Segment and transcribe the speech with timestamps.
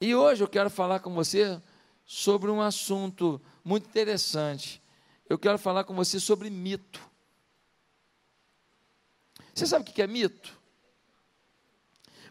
[0.00, 1.60] E hoje eu quero falar com você
[2.06, 4.82] sobre um assunto muito interessante.
[5.28, 7.00] Eu quero falar com você sobre mito.
[9.54, 10.58] Você sabe o que é mito?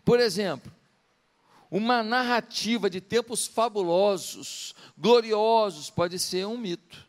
[0.04, 0.72] Por exemplo,
[1.70, 7.08] uma narrativa de tempos fabulosos, gloriosos, pode ser um mito.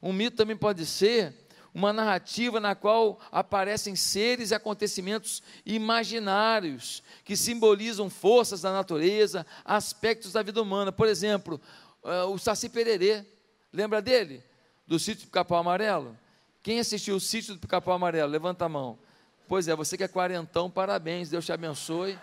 [0.00, 1.34] Um mito também pode ser
[1.74, 10.32] uma narrativa na qual aparecem seres e acontecimentos imaginários que simbolizam forças da natureza, aspectos
[10.32, 10.90] da vida humana.
[10.90, 11.60] Por exemplo,
[12.02, 13.24] uh, o Saci Pererê,
[13.72, 14.42] lembra dele?
[14.86, 16.16] Do sítio do Capão Amarelo?
[16.62, 18.30] Quem assistiu o sítio do Capão Amarelo?
[18.30, 18.98] Levanta a mão.
[19.46, 22.18] Pois é, você que é quarentão, parabéns, Deus te abençoe.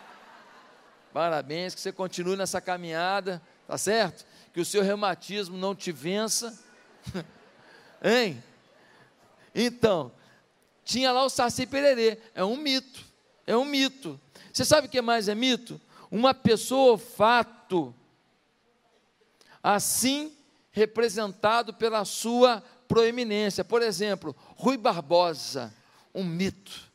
[1.13, 4.25] Parabéns, que você continue nessa caminhada, tá certo?
[4.53, 6.57] Que o seu reumatismo não te vença.
[8.03, 8.43] Hein?
[9.59, 10.11] Então,
[10.85, 13.03] tinha lá o Saci Pererê, é um mito,
[13.47, 14.20] é um mito.
[14.53, 15.81] Você sabe o que mais é mito?
[16.11, 17.93] Uma pessoa ou fato,
[19.63, 20.31] assim
[20.72, 23.66] representado pela sua proeminência.
[23.66, 25.73] Por exemplo, Rui Barbosa,
[26.13, 26.86] um mito.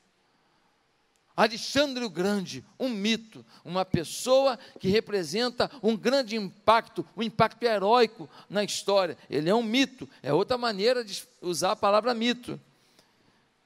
[1.36, 8.28] Alexandre o Grande, um mito, uma pessoa que representa um grande impacto, um impacto heróico
[8.50, 9.16] na história.
[9.30, 12.61] Ele é um mito, é outra maneira de usar a palavra mito.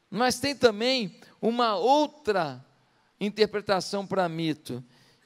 [0.09, 2.65] Mas tem também uma outra
[3.21, 4.83] interpretação para mito,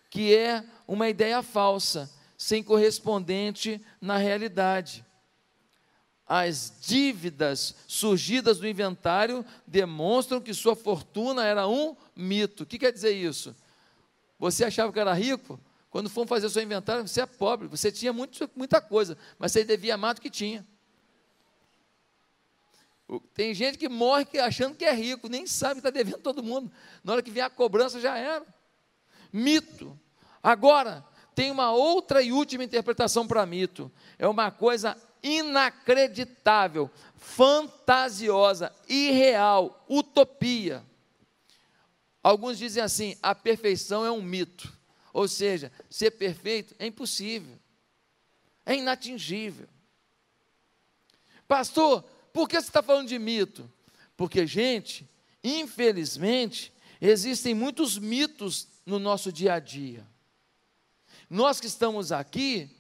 [0.09, 5.05] que é uma ideia falsa, sem correspondente na realidade
[6.33, 12.63] as dívidas surgidas no inventário demonstram que sua fortuna era um mito.
[12.63, 13.53] O que quer dizer isso?
[14.39, 15.59] Você achava que era rico?
[15.91, 19.51] Quando for fazer o seu inventário, você é pobre, você tinha muito, muita coisa, mas
[19.51, 20.65] você devia mais do que tinha.
[23.35, 26.71] Tem gente que morre achando que é rico, nem sabe que está devendo todo mundo.
[27.03, 28.47] Na hora que vier a cobrança já era.
[29.33, 29.99] Mito.
[30.41, 33.91] Agora, tem uma outra e última interpretação para mito.
[34.17, 40.85] É uma coisa inacreditável, fantasiosa, irreal, utopia.
[42.23, 44.73] Alguns dizem assim: a perfeição é um mito.
[45.13, 47.59] Ou seja, ser perfeito é impossível,
[48.65, 49.69] é inatingível.
[51.49, 52.03] Pastor,
[52.33, 53.71] por que você está falando de mito?
[54.17, 55.09] Porque, gente,
[55.43, 60.07] infelizmente, existem muitos mitos no nosso dia a dia.
[61.29, 62.71] Nós que estamos aqui,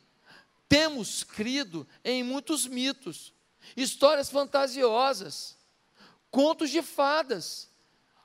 [0.70, 3.34] temos crido em muitos mitos,
[3.76, 5.56] histórias fantasiosas,
[6.30, 7.68] contos de fadas,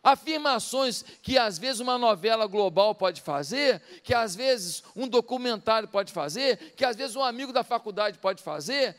[0.03, 6.13] afirmações que às vezes uma novela global pode fazer, que às vezes um documentário pode
[6.13, 8.95] fazer, que às vezes um amigo da faculdade pode fazer,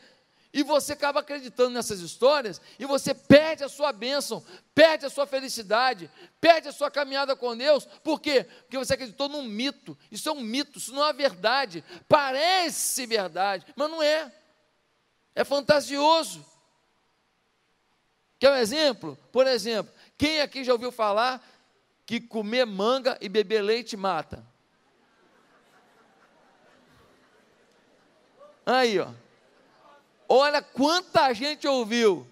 [0.57, 5.27] e você acaba acreditando nessas histórias e você perde a sua bênção, perde a sua
[5.27, 6.09] felicidade,
[6.41, 7.85] perde a sua caminhada com Deus.
[8.03, 8.43] Por quê?
[8.43, 9.95] Porque você acreditou num mito.
[10.11, 11.85] Isso é um mito, isso não é verdade.
[12.09, 14.33] Parece verdade, mas não é.
[15.35, 16.43] É fantasioso.
[18.39, 19.15] Quer um exemplo?
[19.31, 21.39] Por exemplo, quem aqui já ouviu falar
[22.03, 24.43] que comer manga e beber leite mata?
[28.65, 29.26] Aí, ó.
[30.27, 32.27] Olha quanta gente ouviu.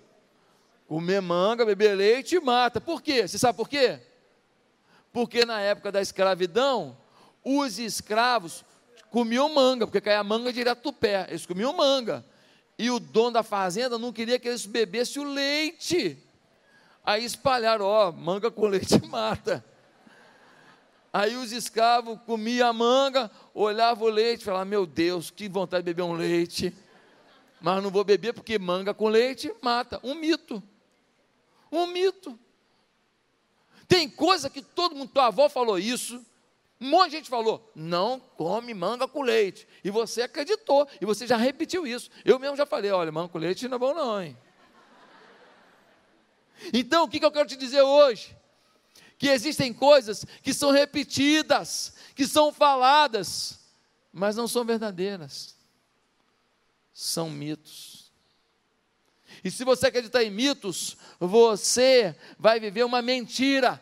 [0.88, 2.82] Comer manga, beber leite mata.
[2.82, 3.28] Por quê?
[3.28, 4.00] Você sabe por quê?
[5.12, 6.98] Porque na época da escravidão,
[7.44, 8.66] os escravos
[9.10, 11.26] comiam manga, porque caía manga direto do pé.
[11.30, 12.24] Eles comiam manga.
[12.78, 16.18] E o dono da fazenda não queria que eles bebessem o leite.
[17.04, 19.64] Aí espalharam, ó, manga com leite mata.
[21.14, 25.94] Aí os escravos comiam a manga, olhavam o leite, falavam, meu Deus, que vontade de
[25.94, 26.76] beber um leite
[27.62, 30.00] mas não vou beber porque manga com leite mata.
[30.04, 30.62] Um mito.
[31.72, 32.38] Um mito.
[33.88, 36.24] Tem coisa que todo mundo, tua avó falou isso,
[36.82, 39.68] um monte de gente falou, não come manga com leite.
[39.84, 42.10] E você acreditou, e você já repetiu isso.
[42.24, 44.38] Eu mesmo já falei, olha, manga com leite não é bom não, hein?
[46.74, 48.36] Então, o que, que eu quero te dizer hoje?
[49.18, 53.60] Que existem coisas que são repetidas, que são faladas,
[54.12, 55.55] mas não são verdadeiras
[56.96, 58.10] são mitos.
[59.44, 63.82] E se você acreditar em mitos, você vai viver uma mentira.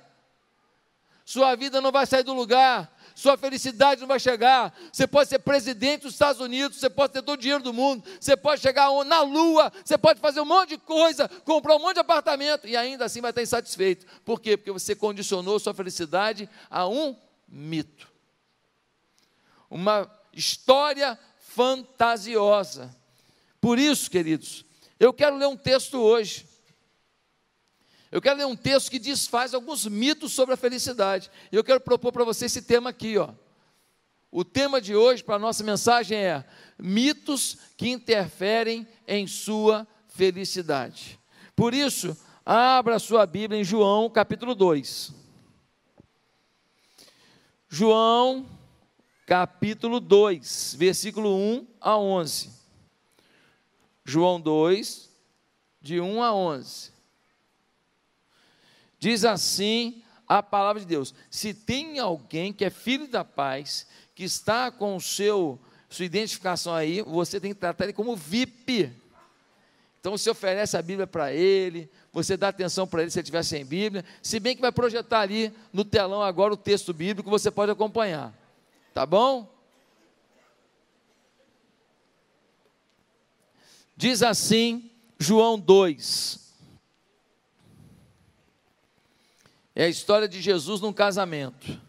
[1.23, 4.75] Sua vida não vai sair do lugar, sua felicidade não vai chegar.
[4.91, 8.03] Você pode ser presidente dos Estados Unidos, você pode ter todo o dinheiro do mundo,
[8.19, 11.93] você pode chegar na lua, você pode fazer um monte de coisa, comprar um monte
[11.93, 14.07] de apartamento e ainda assim vai estar insatisfeito.
[14.25, 14.57] Por quê?
[14.57, 17.15] Porque você condicionou sua felicidade a um
[17.47, 18.11] mito.
[19.69, 23.02] Uma história fantasiosa.
[23.63, 24.65] Por isso, queridos,
[24.99, 26.45] eu quero ler um texto hoje.
[28.11, 31.31] Eu quero ler um texto que desfaz alguns mitos sobre a felicidade.
[31.49, 33.29] E eu quero propor para você esse tema aqui, ó.
[34.29, 36.43] O tema de hoje para a nossa mensagem é
[36.77, 41.17] mitos que interferem em sua felicidade.
[41.55, 45.13] Por isso, abra sua Bíblia em João capítulo 2.
[47.69, 48.45] João
[49.25, 52.62] capítulo 2, versículo 1 a 11.
[54.05, 55.09] João 2,
[55.81, 56.91] de 1 a 11.
[58.99, 64.23] Diz assim a palavra de Deus: Se tem alguém que é filho da paz, que
[64.23, 65.59] está com o seu
[65.89, 68.91] sua identificação aí, você tem que tratar ele como VIP.
[69.99, 73.43] Então você oferece a Bíblia para ele, você dá atenção para ele se ele estiver
[73.43, 77.51] sem Bíblia, se bem que vai projetar ali no telão agora o texto bíblico, você
[77.51, 78.33] pode acompanhar.
[78.93, 79.52] Tá bom?
[83.95, 86.39] Diz assim, João 2.
[89.75, 91.81] É a história de Jesus num casamento.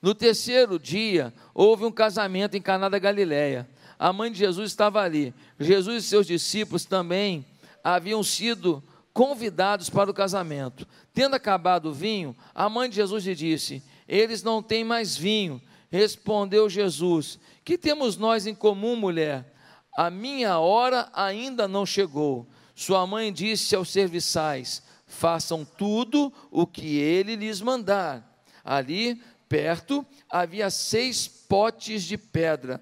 [0.00, 3.68] No terceiro dia, houve um casamento em Caná da Galileia.
[3.98, 5.34] A mãe de Jesus estava ali.
[5.58, 7.44] Jesus e seus discípulos também
[7.84, 8.82] haviam sido
[9.12, 10.86] convidados para o casamento.
[11.12, 15.60] Tendo acabado o vinho, a mãe de Jesus lhe disse: Eles não têm mais vinho.
[15.90, 19.52] Respondeu Jesus: Que temos nós em comum, mulher?
[19.96, 22.46] A minha hora ainda não chegou.
[22.74, 28.44] Sua mãe disse aos serviçais: Façam tudo o que ele lhes mandar.
[28.64, 32.80] Ali perto havia seis potes de pedra,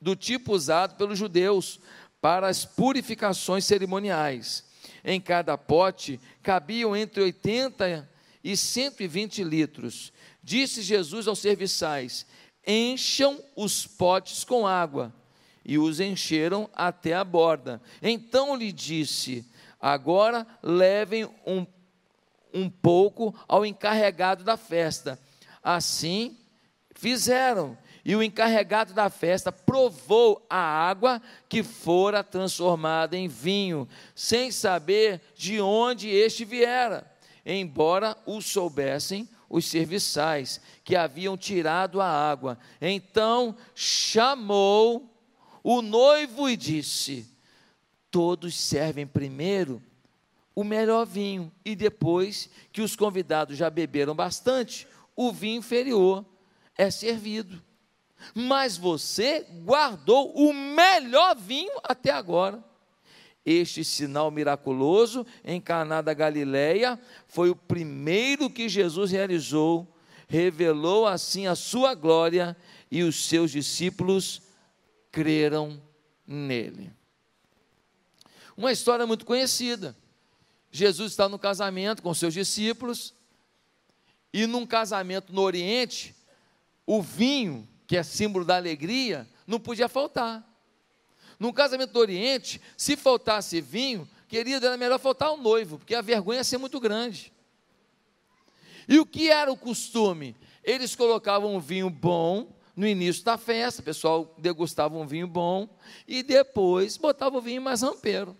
[0.00, 1.80] do tipo usado pelos judeus
[2.20, 4.64] para as purificações cerimoniais.
[5.02, 8.08] Em cada pote cabiam entre 80
[8.44, 10.12] e 120 litros.
[10.42, 12.26] Disse Jesus aos serviçais:
[12.66, 15.12] Encham os potes com água.
[15.64, 17.80] E os encheram até a borda.
[18.02, 19.44] Então lhe disse:
[19.80, 21.66] Agora levem um,
[22.52, 25.18] um pouco ao encarregado da festa
[25.62, 26.36] Assim
[26.94, 27.76] fizeram.
[28.02, 35.20] E o encarregado da festa provou a água que fora transformada em vinho, sem saber
[35.36, 37.06] de onde este viera,
[37.44, 42.56] embora o soubessem os serviçais que haviam tirado a água.
[42.80, 45.12] Então chamou
[45.62, 47.26] o noivo e disse:
[48.10, 49.82] Todos servem primeiro
[50.54, 54.86] o melhor vinho, e depois que os convidados já beberam bastante,
[55.16, 56.24] o vinho inferior
[56.76, 57.62] é servido.
[58.34, 62.62] Mas você guardou o melhor vinho até agora.
[63.44, 69.86] Este sinal miraculoso em Caná da Galileia foi o primeiro que Jesus realizou,
[70.28, 72.56] revelou assim a sua glória
[72.90, 74.42] e os seus discípulos
[75.10, 75.80] creram
[76.26, 76.92] nele.
[78.56, 79.96] Uma história muito conhecida.
[80.70, 83.14] Jesus está no casamento com seus discípulos,
[84.32, 86.14] e num casamento no Oriente,
[86.86, 90.46] o vinho, que é símbolo da alegria, não podia faltar.
[91.40, 96.02] Num casamento do Oriente, se faltasse vinho, querido, era melhor faltar o noivo, porque a
[96.02, 97.32] vergonha ia ser muito grande.
[98.86, 100.36] E o que era o costume?
[100.62, 105.66] Eles colocavam um vinho bom no início da festa, o pessoal degustava um vinho bom,
[106.06, 108.36] e depois botava o vinho mais rampeiro.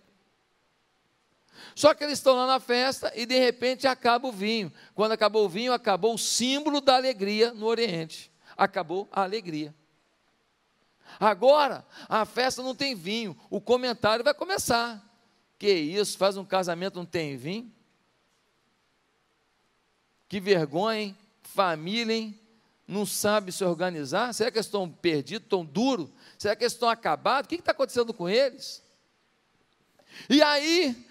[1.73, 4.71] Só que eles estão lá na festa e de repente acaba o vinho.
[4.93, 8.31] Quando acabou o vinho, acabou o símbolo da alegria no Oriente.
[8.55, 9.73] Acabou a alegria.
[11.21, 13.37] Agora, a festa não tem vinho.
[13.47, 14.99] O comentário vai começar.
[15.59, 16.17] Que isso?
[16.17, 17.71] Faz um casamento não tem vinho?
[20.27, 21.17] Que vergonha, hein?
[21.43, 22.39] Família, hein?
[22.87, 24.33] Não sabe se organizar?
[24.33, 26.09] Será que eles estão perdidos, estão duros?
[26.39, 27.45] Será que eles estão acabados?
[27.45, 28.83] O que está acontecendo com eles?
[30.27, 31.07] E aí,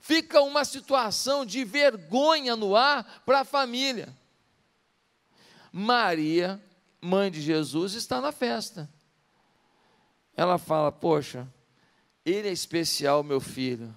[0.00, 4.12] fica uma situação de vergonha no ar para a família.
[5.70, 6.60] Maria,
[7.00, 8.92] mãe de Jesus, está na festa.
[10.36, 11.46] Ela fala: Poxa,
[12.24, 13.94] ele é especial, meu filho.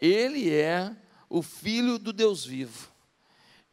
[0.00, 0.94] Ele é
[1.28, 2.88] o filho do Deus vivo.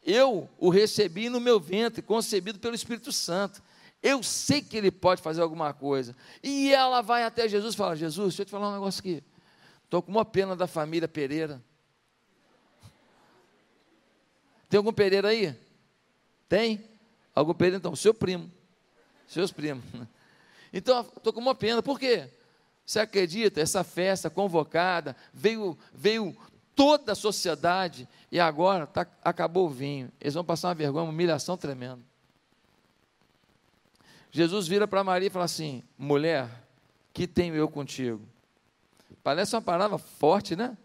[0.02, 3.62] Eu o recebi no meu ventre, concebido pelo Espírito Santo.
[4.02, 6.16] Eu sei que ele pode fazer alguma coisa.
[6.42, 9.22] E ela vai até Jesus e fala: Jesus, deixa eu te falar um negócio aqui.
[9.84, 11.62] Estou com uma pena da família Pereira.
[14.68, 15.54] Tem algum Pereira aí?
[16.48, 16.88] Tem?
[17.34, 17.78] Algum Pereira?
[17.78, 18.50] Então, seu primo.
[19.26, 19.84] Seus primos.
[20.76, 21.82] Então, estou com uma pena.
[21.82, 22.28] Por quê?
[22.84, 23.62] Você acredita?
[23.62, 26.36] Essa festa convocada, veio, veio
[26.74, 30.12] toda a sociedade e agora tá, acabou o vinho.
[30.20, 32.00] Eles vão passar uma vergonha, uma humilhação tremenda.
[34.30, 36.46] Jesus vira para Maria e fala assim: mulher,
[37.14, 38.20] que tenho eu contigo?
[39.22, 40.76] Parece uma palavra forte, né?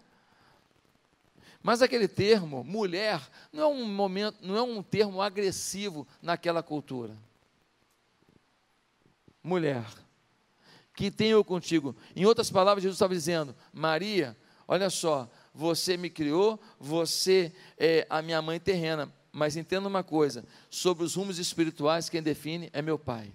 [1.62, 3.22] Mas aquele termo, mulher,
[3.52, 7.14] não é um momento, não é um termo agressivo naquela cultura.
[9.44, 9.86] Mulher,
[10.96, 11.96] que tenho contigo.
[12.16, 18.22] Em outras palavras, Jesus estava dizendo: Maria, olha só, você me criou, você é a
[18.22, 19.12] minha mãe terrena.
[19.32, 23.34] Mas entenda uma coisa: sobre os rumos espirituais, quem define é meu pai.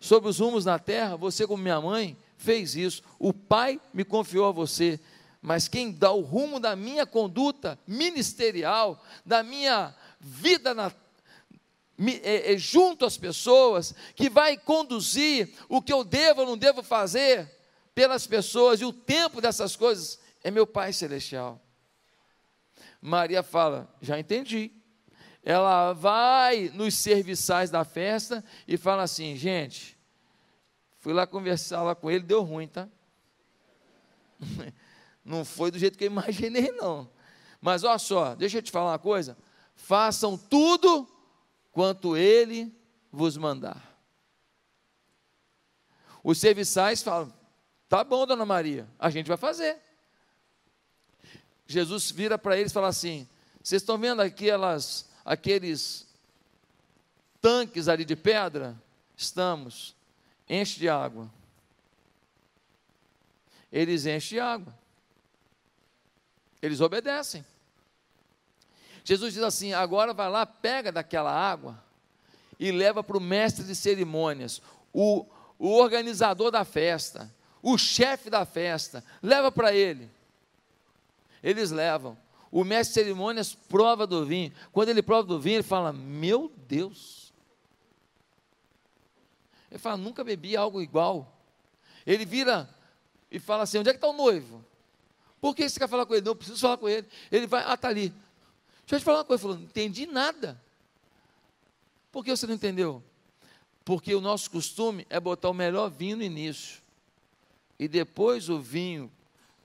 [0.00, 3.02] Sobre os rumos na terra, você, como minha mãe, fez isso.
[3.18, 4.98] O pai me confiou a você
[5.42, 10.92] mas quem dá o rumo da minha conduta ministerial, da minha vida na,
[12.56, 17.50] junto às pessoas, que vai conduzir o que eu devo ou não devo fazer
[17.94, 21.60] pelas pessoas e o tempo dessas coisas, é meu Pai Celestial.
[23.00, 24.70] Maria fala: já entendi.
[25.44, 29.98] Ela vai nos serviçais da festa e fala assim: gente,
[31.00, 32.88] fui lá conversar lá com ele, deu ruim, tá?
[35.24, 37.08] Não foi do jeito que eu imaginei, não.
[37.60, 39.36] Mas olha só, deixa eu te falar uma coisa.
[39.76, 41.06] Façam tudo
[41.72, 42.72] quanto ele
[43.10, 43.82] vos mandar.
[46.22, 47.32] Os serviçais falam:
[47.88, 49.78] tá bom, dona Maria, a gente vai fazer.
[51.66, 53.26] Jesus vira para eles e fala assim:
[53.62, 56.06] vocês estão vendo aquelas, aqueles
[57.40, 58.80] tanques ali de pedra?
[59.16, 59.94] Estamos.
[60.48, 61.30] Enche de água.
[63.70, 64.74] Eles enchem de água.
[66.60, 67.44] Eles obedecem.
[69.04, 71.82] Jesus diz assim: agora vai lá, pega daquela água
[72.58, 75.26] e leva para o mestre de cerimônias, o,
[75.58, 77.32] o organizador da festa,
[77.62, 80.10] o chefe da festa, leva para ele.
[81.42, 82.16] Eles levam.
[82.50, 84.52] O mestre de cerimônias prova do vinho.
[84.70, 87.32] Quando ele prova do vinho, ele fala: Meu Deus.
[89.70, 91.36] Ele fala: Nunca bebi algo igual.
[92.06, 92.68] Ele vira
[93.30, 94.64] e fala assim: Onde é que está o noivo?
[95.40, 96.24] Por que você quer falar com ele?
[96.24, 97.08] Não, preciso falar com ele.
[97.30, 98.14] Ele vai, ah, está ali.
[98.82, 99.42] Deixa eu te falar uma coisa.
[99.42, 100.60] Falou, não entendi nada.
[102.10, 103.02] Por que você não entendeu?
[103.84, 106.82] Porque o nosso costume é botar o melhor vinho no início.
[107.78, 109.10] E depois o vinho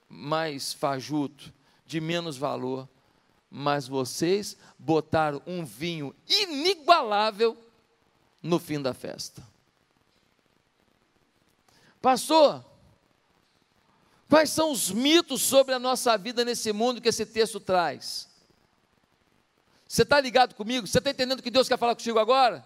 [0.08, 1.52] mais fajuto,
[1.86, 2.88] de menos valor.
[3.50, 7.56] Mas vocês botaram um vinho inigualável
[8.42, 9.42] no fim da festa.
[12.00, 12.64] Pastor,
[14.28, 18.28] Quais são os mitos sobre a nossa vida nesse mundo que esse texto traz?
[19.88, 20.86] Você está ligado comigo?
[20.86, 22.64] Você está entendendo que Deus quer falar contigo agora?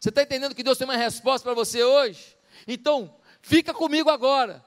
[0.00, 2.34] Você está entendendo que Deus tem uma resposta para você hoje?
[2.66, 4.64] Então, fica comigo agora.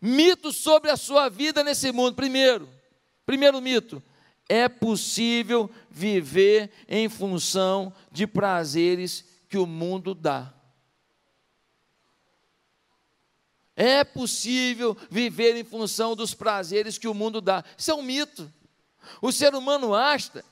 [0.00, 2.16] Mitos sobre a sua vida nesse mundo.
[2.16, 2.68] Primeiro,
[3.24, 4.02] primeiro mito:
[4.48, 10.52] é possível viver em função de prazeres que o mundo dá.
[13.76, 17.64] É possível viver em função dos prazeres que o mundo dá.
[17.78, 18.52] Isso é um mito.
[19.20, 20.44] O ser humano acha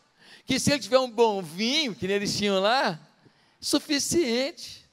[0.44, 2.98] que se ele tiver um bom vinho, que eles tinham lá,
[3.60, 4.84] suficiente.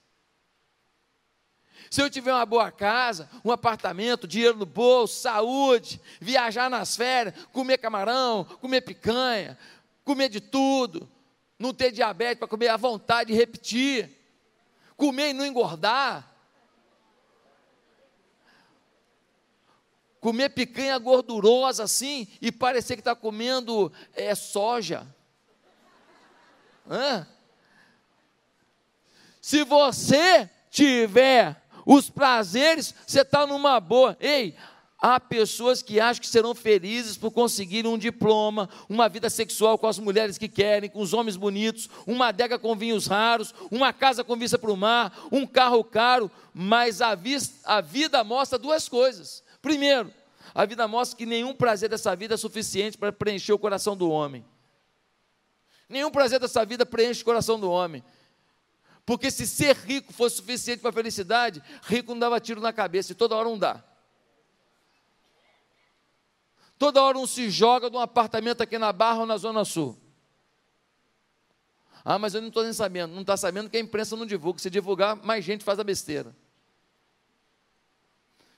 [1.90, 7.36] Se eu tiver uma boa casa, um apartamento, dinheiro no bolso, saúde, viajar nas férias,
[7.52, 9.58] comer camarão, comer picanha,
[10.06, 11.10] comer de tudo,
[11.60, 14.10] não ter diabetes para comer à vontade e repetir,
[14.96, 16.31] comer e não engordar,
[20.22, 25.06] comer picanha gordurosa assim e parecer que está comendo é, soja.
[26.90, 27.28] Hã?
[29.42, 34.16] Se você tiver os prazeres, você está numa boa.
[34.20, 34.56] Ei,
[35.00, 39.88] há pessoas que acham que serão felizes por conseguir um diploma, uma vida sexual com
[39.88, 44.24] as mulheres que querem, com os homens bonitos, uma adega com vinhos raros, uma casa
[44.24, 48.88] com vista para o mar, um carro caro, mas a, vista, a vida mostra duas
[48.88, 49.44] coisas.
[49.62, 50.14] Primeiro,
[50.54, 54.10] a vida mostra que nenhum prazer dessa vida é suficiente para preencher o coração do
[54.10, 54.46] homem.
[55.88, 58.04] Nenhum prazer dessa vida preenche o coração do homem.
[59.06, 63.12] Porque se ser rico fosse suficiente para a felicidade, rico não dava tiro na cabeça
[63.12, 63.84] e toda hora não dá.
[66.78, 69.98] Toda hora um se joga de um apartamento aqui na Barra ou na Zona Sul.
[72.04, 73.14] Ah, mas eu não estou nem sabendo.
[73.14, 74.60] Não está sabendo que a imprensa não divulga.
[74.60, 76.36] Se divulgar, mais gente faz a besteira.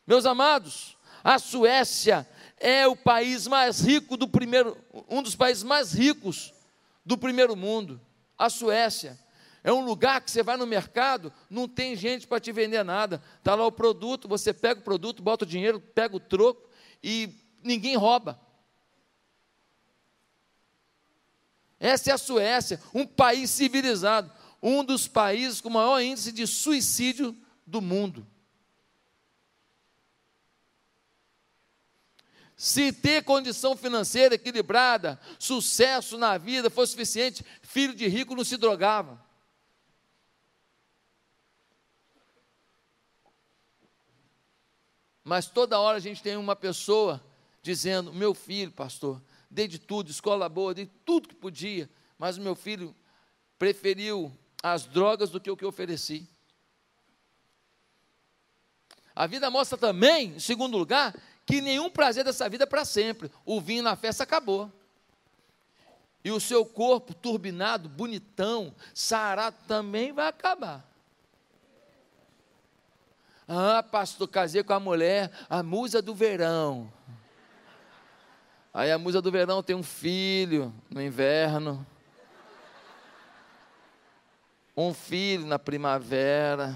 [0.05, 4.77] Meus amados, a Suécia é o país mais rico do primeiro,
[5.09, 6.53] um dos países mais ricos
[7.05, 7.99] do primeiro mundo.
[8.37, 9.17] A Suécia
[9.63, 13.23] é um lugar que você vai no mercado, não tem gente para te vender nada.
[13.37, 16.69] Está lá o produto, você pega o produto, bota o dinheiro, pega o troco
[17.01, 17.29] e
[17.63, 18.39] ninguém rouba.
[21.79, 24.31] Essa é a Suécia, um país civilizado,
[24.61, 28.25] um dos países com maior índice de suicídio do mundo.
[32.55, 38.57] Se ter condição financeira equilibrada, sucesso na vida foi suficiente, filho de rico não se
[38.57, 39.23] drogava.
[45.23, 47.23] Mas toda hora a gente tem uma pessoa
[47.61, 52.41] dizendo: Meu filho, pastor, dei de tudo, escola boa, dei tudo que podia, mas o
[52.41, 52.93] meu filho
[53.57, 54.31] preferiu
[54.61, 56.27] as drogas do que o que eu ofereci.
[59.15, 63.31] A vida mostra também, em segundo lugar, que nenhum prazer dessa vida é para sempre.
[63.45, 64.71] O vinho na festa acabou.
[66.23, 70.87] E o seu corpo turbinado, bonitão, sarado, também vai acabar.
[73.45, 76.91] Ah, pastor, casei com a mulher, a musa do verão.
[78.73, 81.85] Aí a musa do verão tem um filho no inverno,
[84.75, 86.75] um filho na primavera.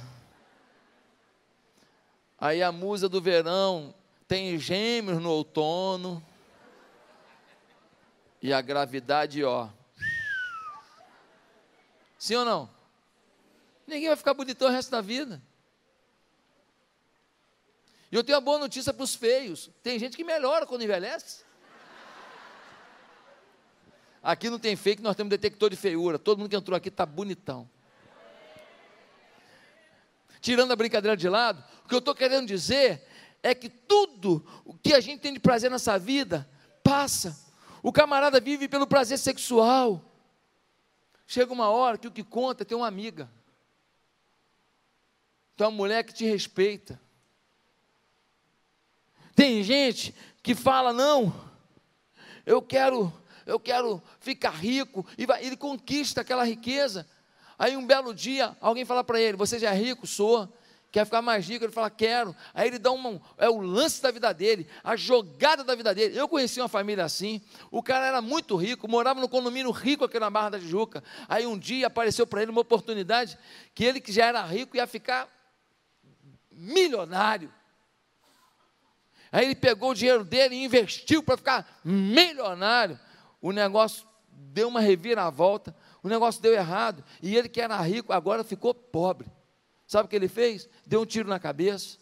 [2.37, 3.95] Aí a musa do verão
[4.27, 6.23] tem gêmeos no outono.
[8.41, 9.69] E a gravidade, ó.
[12.19, 12.69] Sim ou não?
[13.85, 15.41] Ninguém vai ficar bonitão o resto da vida.
[18.11, 21.45] E eu tenho uma boa notícia para os feios: tem gente que melhora quando envelhece.
[24.21, 26.19] Aqui não tem fake, nós temos detector de feiura.
[26.19, 27.69] Todo mundo que entrou aqui está bonitão.
[30.41, 33.07] Tirando a brincadeira de lado, o que eu estou querendo dizer
[33.43, 36.49] é que tudo o que a gente tem de prazer nessa vida
[36.83, 37.37] passa.
[37.81, 40.03] O camarada vive pelo prazer sexual.
[41.25, 43.29] Chega uma hora que o que conta é ter uma amiga.
[45.55, 46.99] Tem uma mulher que te respeita.
[49.35, 51.33] Tem gente que fala: não,
[52.45, 53.11] eu quero,
[53.45, 57.07] eu quero ficar rico, e vai, ele conquista aquela riqueza.
[57.59, 60.07] Aí um belo dia, alguém fala para ele: Você já é rico?
[60.07, 60.51] Sou.
[60.91, 61.65] Quer ficar mais rico?
[61.65, 62.35] Ele fala: Quero.
[62.53, 63.21] Aí ele dá uma.
[63.37, 66.17] É o lance da vida dele, a jogada da vida dele.
[66.17, 67.41] Eu conheci uma família assim.
[67.69, 71.03] O cara era muito rico, morava no condomínio rico aqui na Barra da Tijuca.
[71.27, 73.37] Aí um dia apareceu para ele uma oportunidade
[73.75, 75.29] que ele, que já era rico, ia ficar
[76.51, 77.53] milionário.
[79.31, 82.97] Aí ele pegou o dinheiro dele e investiu para ficar milionário.
[83.41, 87.03] O negócio deu uma reviravolta, o negócio deu errado.
[87.21, 89.36] E ele que era rico agora ficou pobre.
[89.87, 90.69] Sabe o que ele fez?
[90.85, 91.97] Deu um tiro na cabeça.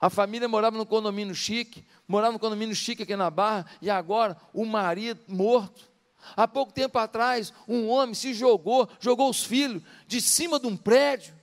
[0.00, 4.36] A família morava no condomínio chique, morava no condomínio chique aqui na Barra, e agora
[4.52, 5.90] o marido morto.
[6.36, 10.76] Há pouco tempo atrás, um homem se jogou, jogou os filhos de cima de um
[10.76, 11.34] prédio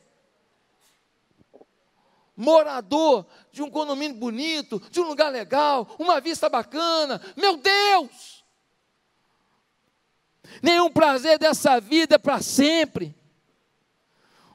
[2.39, 7.21] morador de um condomínio bonito, de um lugar legal, uma vista bacana.
[7.35, 8.45] Meu Deus!
[10.63, 13.13] Nenhum prazer dessa vida é para sempre.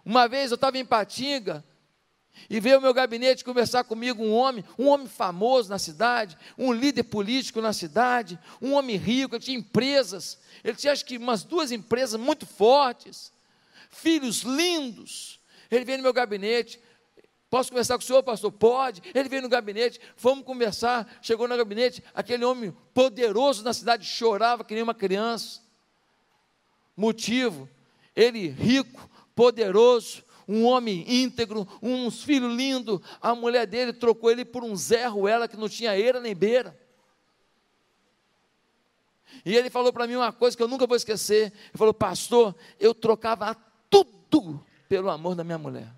[0.04, 1.64] Uma vez eu estava em Patinga
[2.50, 6.72] e veio ao meu gabinete conversar comigo um homem, um homem famoso na cidade, um
[6.72, 11.44] líder político na cidade, um homem rico, ele tinha empresas, ele tinha acho que umas
[11.44, 13.32] duas empresas muito fortes,
[13.88, 15.40] filhos lindos.
[15.70, 16.80] Ele veio no meu gabinete,
[17.54, 18.50] Posso conversar com o senhor, pastor?
[18.50, 19.00] Pode.
[19.14, 21.06] Ele veio no gabinete, vamos conversar.
[21.22, 25.60] Chegou no gabinete, aquele homem poderoso na cidade chorava que nem uma criança.
[26.96, 27.70] Motivo:
[28.16, 33.02] ele rico, poderoso, um homem íntegro, um filho lindo.
[33.20, 36.78] A mulher dele trocou ele por um Zé Ruela que não tinha eira nem beira.
[39.44, 41.52] E ele falou para mim uma coisa que eu nunca vou esquecer.
[41.52, 43.54] Ele falou, pastor, eu trocava
[43.90, 45.92] tudo pelo amor da minha mulher.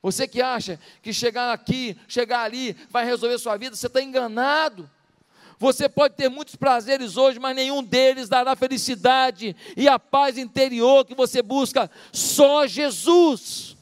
[0.00, 4.88] Você que acha que chegar aqui, chegar ali, vai resolver sua vida, você está enganado.
[5.58, 11.04] Você pode ter muitos prazeres hoje, mas nenhum deles dará felicidade e a paz interior
[11.04, 13.76] que você busca, só Jesus.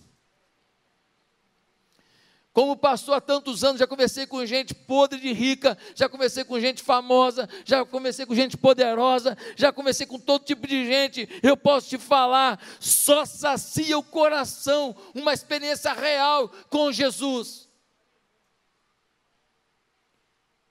[2.57, 6.59] Como pastor há tantos anos, já conversei com gente podre de rica, já conversei com
[6.59, 11.29] gente famosa, já conversei com gente poderosa, já conversei com todo tipo de gente.
[11.43, 17.66] Eu posso te falar, só sacia o coração uma experiência real com Jesus.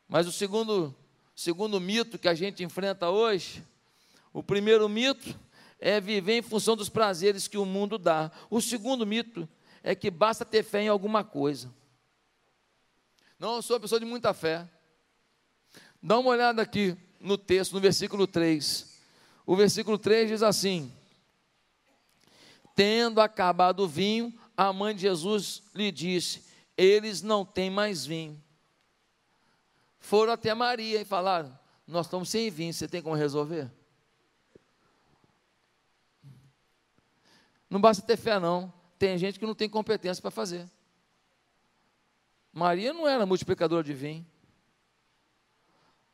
[0.08, 0.96] Mas o segundo,
[1.36, 3.64] segundo mito que a gente enfrenta hoje,
[4.32, 5.38] o primeiro mito
[5.80, 8.32] é viver em função dos prazeres que o mundo dá.
[8.50, 9.48] O segundo mito
[9.84, 11.74] é que basta ter fé em alguma coisa.
[13.38, 14.68] Não, eu sou uma pessoa de muita fé.
[16.02, 18.96] Dá uma olhada aqui no texto, no versículo 3.
[19.46, 20.92] O versículo 3 diz assim:
[22.76, 26.44] Tendo acabado o vinho, a mãe de Jesus lhe disse:
[26.78, 28.42] Eles não têm mais vinho.
[30.06, 33.72] Foram até Maria e falaram: Nós estamos sem vinho, você tem como resolver?
[37.68, 40.70] Não basta ter fé, não tem gente que não tem competência para fazer.
[42.54, 44.24] Maria não era multiplicadora de vinho.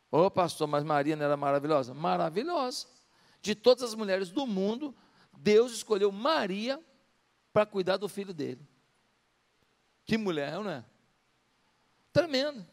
[0.09, 1.93] Ô pastor, mas Maria não era maravilhosa?
[1.93, 2.87] Maravilhosa.
[3.41, 4.95] De todas as mulheres do mundo,
[5.37, 6.81] Deus escolheu Maria
[7.51, 8.65] para cuidar do filho dele.
[10.05, 10.85] Que mulher, não é?
[12.13, 12.65] Tremendo.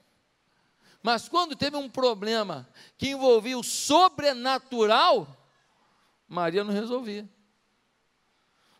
[1.03, 5.27] Mas quando teve um problema que envolvia o sobrenatural,
[6.27, 7.29] Maria não resolvia.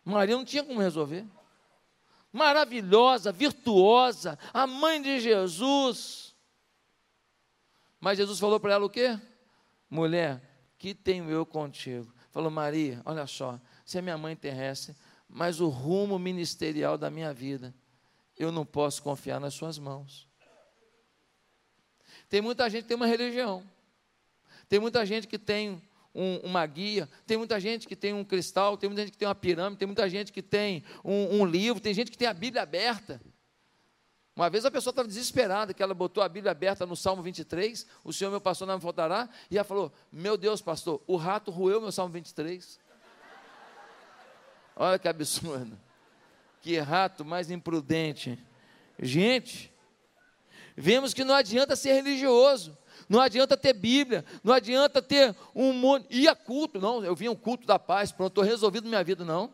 [0.03, 1.25] Maria não tinha como resolver.
[2.31, 6.35] Maravilhosa, virtuosa, a mãe de Jesus.
[7.99, 9.19] Mas Jesus falou para ela o quê?
[9.89, 10.41] Mulher,
[10.77, 12.13] que tenho eu contigo?
[12.31, 14.95] Falou, Maria, olha só, você é minha mãe terrestre,
[15.27, 17.73] mas o rumo ministerial da minha vida,
[18.37, 20.28] eu não posso confiar nas suas mãos.
[22.29, 23.63] Tem muita gente que tem uma religião,
[24.69, 25.81] tem muita gente que tem
[26.13, 29.27] um, uma guia, tem muita gente que tem um cristal, tem muita gente que tem
[29.27, 32.33] uma pirâmide, tem muita gente que tem um, um livro, tem gente que tem a
[32.33, 33.19] Bíblia aberta.
[34.35, 37.85] Uma vez a pessoa estava desesperada, que ela botou a Bíblia aberta no Salmo 23,
[38.03, 41.51] o Senhor meu pastor não me faltará, e ela falou: Meu Deus, pastor, o rato
[41.51, 42.79] roeu meu Salmo 23.
[44.75, 45.77] Olha que absurdo.
[46.61, 48.39] Que rato mais imprudente.
[48.97, 49.73] Gente,
[50.79, 56.05] vemos que não adianta ser religioso, não adianta ter Bíblia, não adianta ter um monte.
[56.09, 59.25] Ir a culto, não, eu vim um culto da paz, pronto, estou resolvido minha vida,
[59.25, 59.53] não.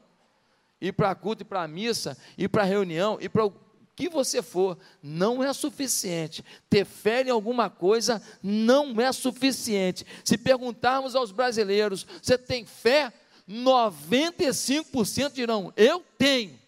[0.80, 3.54] Ir para culto, ir para a missa, ir para a reunião, ir para o
[3.96, 6.44] que você for, não é suficiente.
[6.70, 10.06] Ter fé em alguma coisa não é suficiente.
[10.24, 13.14] Se perguntarmos aos brasileiros, você tem fé?
[13.50, 16.60] 95% dirão, eu tenho.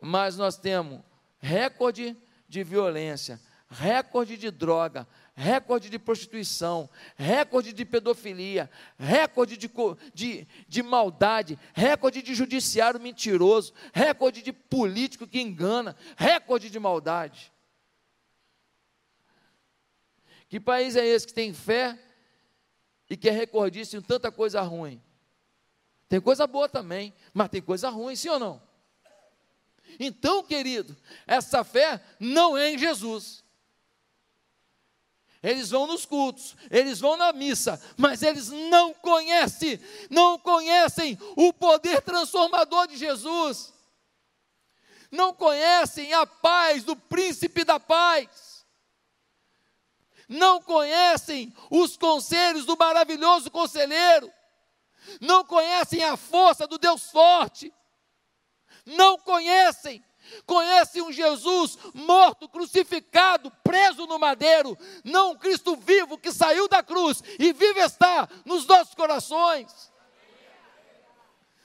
[0.00, 1.00] Mas nós temos
[1.42, 2.16] recorde
[2.48, 9.68] de violência, recorde de droga, recorde de prostituição, recorde de pedofilia, recorde de,
[10.14, 17.52] de, de maldade, recorde de judiciário mentiroso, recorde de político que engana, recorde de maldade.
[20.48, 21.98] Que país é esse que tem fé
[23.10, 25.02] e que é recordista em tanta coisa ruim?
[26.08, 28.71] Tem coisa boa também, mas tem coisa ruim, sim ou não?
[29.98, 33.42] Então, querido, essa fé não é em Jesus.
[35.42, 41.52] Eles vão nos cultos, eles vão na missa, mas eles não conhecem, não conhecem o
[41.52, 43.72] poder transformador de Jesus,
[45.10, 48.64] não conhecem a paz do príncipe da paz,
[50.28, 54.32] não conhecem os conselhos do maravilhoso conselheiro,
[55.20, 57.74] não conhecem a força do Deus forte,
[58.84, 60.02] não conhecem
[60.46, 66.82] Conhece um Jesus morto, crucificado, preso no madeiro, não um Cristo vivo que saiu da
[66.82, 69.90] cruz e vive está nos nossos corações.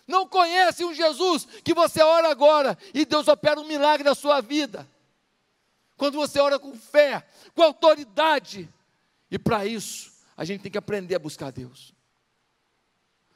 [0.07, 4.41] Não conhece um Jesus que você ora agora e Deus opera um milagre na sua
[4.41, 4.87] vida.
[5.97, 8.69] Quando você ora com fé, com autoridade.
[9.29, 11.93] E para isso, a gente tem que aprender a buscar Deus.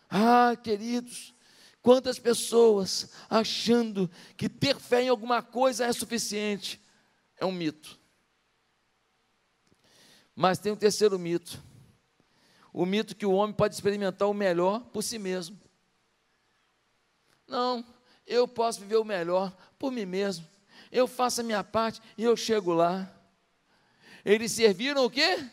[0.10, 1.34] Ah, queridos,
[1.82, 6.80] Quantas pessoas achando que ter fé em alguma coisa é suficiente?
[7.38, 8.00] É um mito.
[10.36, 11.62] Mas tem um terceiro mito.
[12.72, 15.60] O mito que o homem pode experimentar o melhor por si mesmo.
[17.48, 17.84] Não,
[18.26, 20.48] eu posso viver o melhor por mim mesmo.
[20.91, 23.12] Eu faço a minha parte e eu chego lá.
[24.24, 25.44] Eles serviram o quê?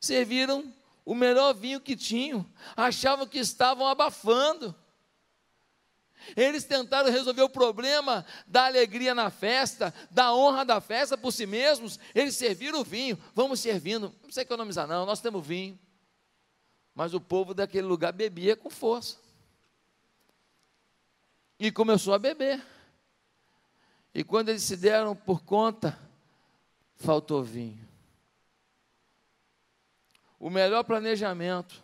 [0.00, 0.72] Serviram
[1.04, 2.44] o melhor vinho que tinham,
[2.76, 4.74] achavam que estavam abafando.
[6.36, 11.46] Eles tentaram resolver o problema da alegria na festa, da honra da festa por si
[11.46, 11.98] mesmos.
[12.14, 13.18] Eles serviram o vinho.
[13.34, 14.08] Vamos servindo.
[14.08, 15.06] Não precisa economizar, não.
[15.06, 15.78] Nós temos vinho.
[16.94, 19.16] Mas o povo daquele lugar bebia com força.
[21.58, 22.64] E começou a beber.
[24.14, 25.98] E quando eles se deram por conta,
[26.96, 27.86] faltou vinho.
[30.40, 31.82] O melhor planejamento,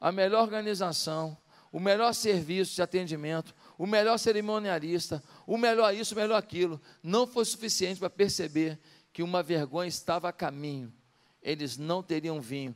[0.00, 1.36] a melhor organização,
[1.72, 7.26] o melhor serviço de atendimento, o melhor cerimonialista, o melhor isso, o melhor aquilo, não
[7.26, 8.78] foi suficiente para perceber
[9.12, 10.92] que uma vergonha estava a caminho.
[11.42, 12.74] Eles não teriam vinho.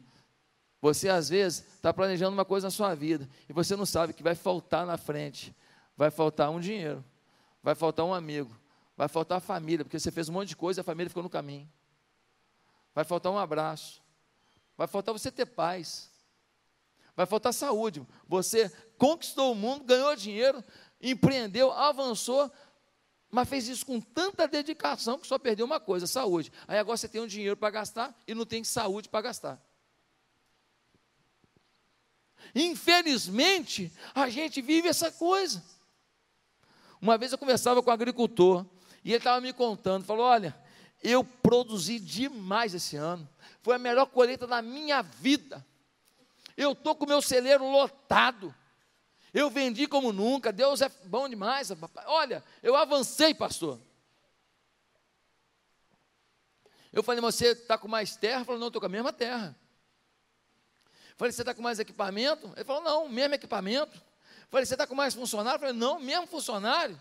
[0.81, 4.23] Você, às vezes, está planejando uma coisa na sua vida e você não sabe que
[4.23, 5.55] vai faltar na frente.
[5.97, 7.05] Vai faltar um dinheiro,
[7.63, 8.59] vai faltar um amigo,
[8.97, 11.23] vai faltar a família, porque você fez um monte de coisa e a família ficou
[11.23, 11.69] no caminho.
[12.95, 14.03] Vai faltar um abraço,
[14.77, 16.10] vai faltar você ter paz,
[17.21, 18.03] vai faltar saúde.
[18.27, 20.65] Você conquistou o mundo, ganhou dinheiro,
[21.03, 22.51] empreendeu, avançou,
[23.31, 26.51] mas fez isso com tanta dedicação que só perdeu uma coisa: saúde.
[26.67, 29.63] Aí agora você tem um dinheiro para gastar e não tem saúde para gastar.
[32.55, 35.63] Infelizmente, a gente vive essa coisa.
[37.03, 38.65] Uma vez eu conversava com um agricultor
[39.05, 40.59] e ele estava me contando, falou: olha,
[41.03, 43.29] eu produzi demais esse ano.
[43.61, 45.65] Foi a melhor colheita da minha vida.
[46.57, 48.55] Eu estou com o meu celeiro lotado.
[49.33, 50.53] Eu vendi como nunca.
[50.53, 51.71] Deus é bom demais.
[52.07, 53.79] Olha, eu avancei, pastor.
[56.93, 58.39] Eu falei, você está com mais terra?
[58.39, 59.57] Ele falou, não, estou com a mesma terra.
[61.11, 62.53] Eu falei, você está com mais equipamento?
[62.57, 63.97] Ele falou, não, mesmo equipamento.
[63.97, 65.57] Eu falei, você está com mais funcionário?
[65.57, 67.01] Eu falei, não, mesmo funcionário.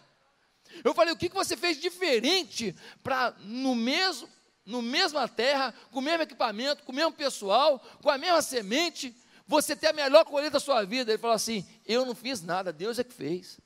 [0.83, 4.29] Eu falei, o que, que você fez diferente para no mesmo,
[4.63, 9.15] no mesma terra, com o mesmo equipamento, com o mesmo pessoal, com a mesma semente,
[9.49, 11.11] você ter a melhor colheita da sua vida?
[11.11, 13.59] Ele falou assim, eu não fiz nada, Deus é que fez.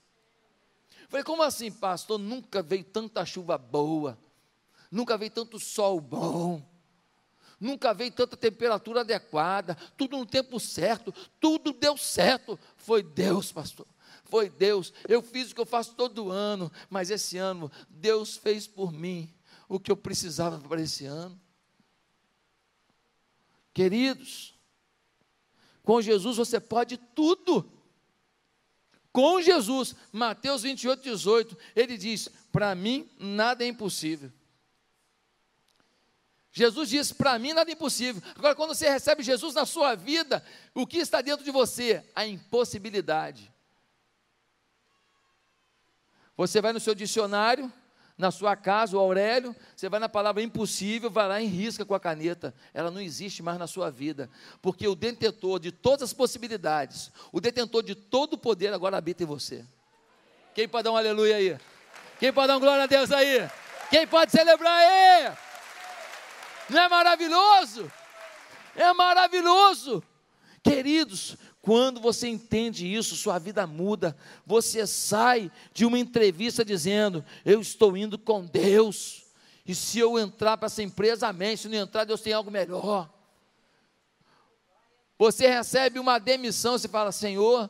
[1.03, 2.17] Eu falei, como assim, pastor?
[2.17, 4.17] Nunca veio tanta chuva boa
[4.93, 6.63] nunca veio tanto sol bom,
[7.59, 12.59] nunca veio tanta temperatura adequada, tudo no tempo certo, tudo deu certo.
[12.77, 13.87] Foi Deus, pastor.
[14.25, 14.93] Foi Deus.
[15.09, 19.33] Eu fiz o que eu faço todo ano, mas esse ano Deus fez por mim
[19.67, 21.39] o que eu precisava para esse ano.
[23.73, 24.52] Queridos,
[25.83, 27.69] com Jesus você pode tudo.
[29.11, 34.31] Com Jesus, Mateus 28, 18, ele diz: Para mim nada é impossível.
[36.55, 38.21] Jesus disse: para mim nada é impossível.
[38.35, 42.03] Agora, quando você recebe Jesus na sua vida, o que está dentro de você?
[42.15, 43.51] A impossibilidade.
[46.37, 47.73] Você vai no seu dicionário,
[48.17, 51.95] na sua casa, o Aurélio, você vai na palavra impossível, vai lá e risca com
[51.95, 52.53] a caneta.
[52.73, 54.29] Ela não existe mais na sua vida,
[54.61, 59.23] porque o detentor de todas as possibilidades, o detentor de todo o poder agora habita
[59.23, 59.65] em você.
[60.53, 61.57] Quem pode dar um aleluia aí?
[62.19, 63.49] Quem pode dar um glória a Deus aí?
[63.89, 65.33] Quem pode celebrar aí?
[66.69, 67.91] Não é maravilhoso?
[68.75, 70.03] É maravilhoso.
[70.63, 74.17] Queridos, quando você entende isso, sua vida muda.
[74.45, 79.23] Você sai de uma entrevista dizendo: Eu estou indo com Deus.
[79.65, 81.55] E se eu entrar para essa empresa, amém.
[81.55, 83.09] Se não entrar, Deus tem algo melhor.
[85.17, 87.69] Você recebe uma demissão, você fala: Senhor,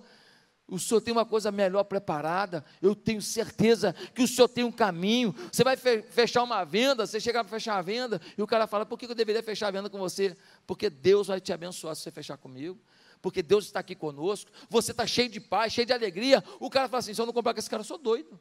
[0.67, 2.65] o Senhor tem uma coisa melhor preparada.
[2.82, 5.36] Eu tenho certeza que o Senhor tem um caminho.
[5.51, 8.88] Você vai fechar uma venda, você chega para fechar a venda, e o cara fala:
[8.88, 10.36] por que eu deveria fechar a venda com você?
[10.65, 12.79] Porque Deus vai te abençoar se você fechar comigo.
[13.23, 14.51] Porque Deus está aqui conosco.
[14.69, 16.43] Você está cheio de paz, cheio de alegria.
[16.59, 18.38] O cara fala assim: se eu não comprar com esse cara, eu sou doido.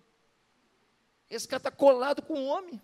[1.30, 2.82] Esse cara está colado com o homem.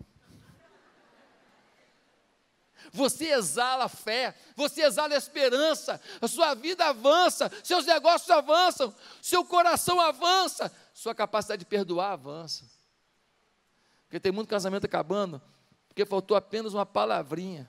[2.92, 10.00] Você exala fé, você exala esperança, a sua vida avança, seus negócios avançam, seu coração
[10.00, 12.64] avança, sua capacidade de perdoar avança.
[14.04, 15.42] Porque tem muito casamento acabando,
[15.88, 17.68] porque faltou apenas uma palavrinha,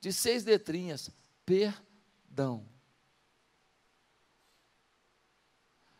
[0.00, 1.10] de seis letrinhas:
[1.44, 2.71] perdão.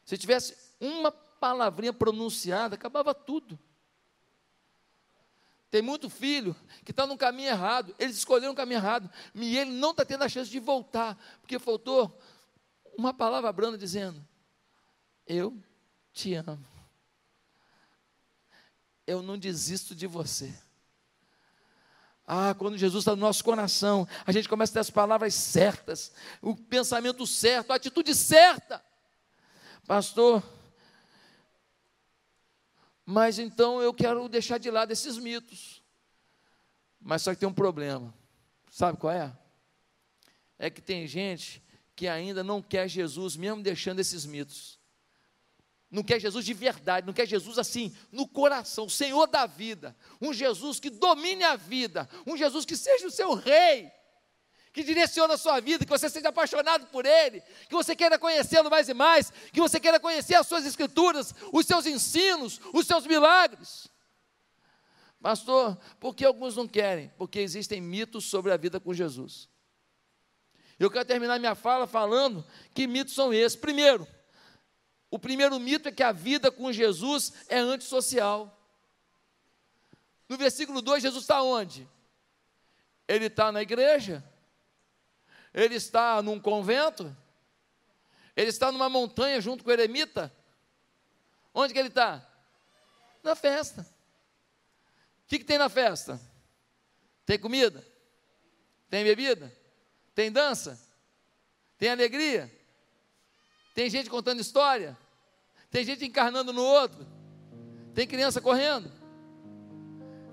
[0.05, 3.59] Se tivesse uma palavrinha pronunciada, acabava tudo.
[5.71, 7.95] Tem muito filho que está no caminho errado.
[7.99, 9.11] Eles escolheram o caminho errado.
[9.35, 11.17] E ele não está tendo a chance de voltar.
[11.41, 12.21] Porque faltou
[12.97, 14.23] uma palavra branda dizendo:
[15.27, 15.59] Eu
[16.13, 16.63] te amo.
[19.07, 20.55] Eu não desisto de você.
[22.27, 26.13] Ah, quando Jesus está no nosso coração, a gente começa a ter as palavras certas,
[26.41, 28.85] o pensamento certo, a atitude certa.
[29.87, 30.43] Pastor,
[33.05, 35.83] mas então eu quero deixar de lado esses mitos.
[37.01, 38.15] Mas só que tem um problema.
[38.71, 39.37] Sabe qual é?
[40.59, 41.63] É que tem gente
[41.97, 44.81] que ainda não quer Jesus, mesmo deixando esses mitos.
[45.91, 49.95] Não quer Jesus de verdade, não quer Jesus assim, no coração, Senhor da vida.
[50.21, 53.93] Um Jesus que domine a vida, um Jesus que seja o seu rei
[54.73, 58.71] que direciona a sua vida, que você seja apaixonado por Ele, que você queira conhecê-lo
[58.71, 63.07] mais e mais, que você queira conhecer as suas escrituras, os seus ensinos, os seus
[63.07, 63.89] milagres.
[65.21, 67.13] Pastor, por que alguns não querem?
[67.19, 69.49] Porque existem mitos sobre a vida com Jesus.
[70.79, 73.55] Eu quero terminar minha fala falando que mitos são esses.
[73.55, 74.07] Primeiro,
[75.11, 78.59] o primeiro mito é que a vida com Jesus é antissocial.
[80.29, 81.87] No versículo 2, Jesus está onde?
[83.07, 84.25] Ele está na igreja,
[85.55, 87.15] ele está num convento?
[88.35, 90.33] Ele está numa montanha junto com o eremita?
[91.55, 92.27] Onde que ele está?
[93.23, 93.83] Na festa.
[93.83, 96.21] O que, que tem na festa?
[97.27, 97.87] Tem comida?
[98.89, 99.53] Tem bebida?
[100.15, 100.81] Tem dança?
[101.79, 102.51] Tem alegria?
[103.75, 104.97] Tem gente contando história?
[105.71, 107.07] Tem gente encarnando no outro?
[107.95, 108.91] Tem criança correndo?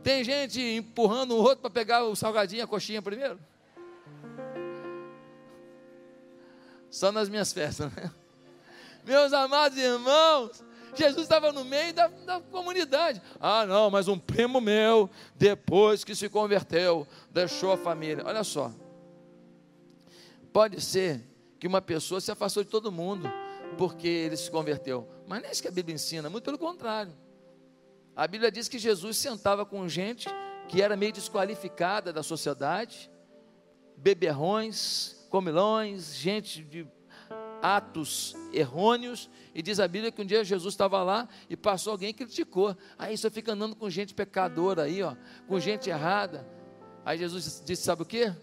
[0.03, 3.39] Tem gente empurrando o outro para pegar o salgadinho, a coxinha primeiro?
[6.89, 8.11] Só nas minhas festas, né?
[9.05, 10.63] Meus amados irmãos,
[10.95, 13.21] Jesus estava no meio da, da, comunidade.
[13.39, 18.23] Ah, não, mas um primo meu, depois que se converteu, deixou a família.
[18.25, 18.71] Olha só.
[20.51, 21.23] Pode ser
[21.59, 23.31] que uma pessoa se afastou de todo mundo
[23.77, 25.07] porque ele se converteu.
[25.27, 27.13] Mas não é isso que a Bíblia ensina, muito pelo contrário.
[28.15, 30.27] A Bíblia diz que Jesus sentava com gente
[30.67, 33.09] que era meio desqualificada da sociedade,
[33.97, 36.87] beberrões, comilões, gente de
[37.61, 42.13] atos errôneos, e diz a Bíblia que um dia Jesus estava lá e passou alguém
[42.13, 42.75] que criticou.
[42.97, 45.15] Aí você fica andando com gente pecadora aí, ó,
[45.47, 46.47] com gente errada.
[47.05, 48.33] Aí Jesus disse: Sabe o que?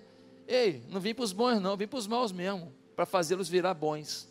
[0.47, 3.75] Ei, não vim para os bons, não, vim para os maus mesmo, para fazê-los virar
[3.75, 4.29] bons.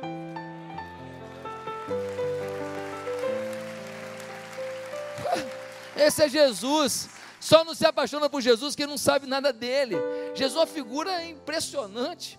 [5.96, 7.10] Esse é Jesus.
[7.40, 9.96] Só não se apaixona por Jesus quem não sabe nada dele.
[10.34, 12.38] Jesus é uma figura impressionante.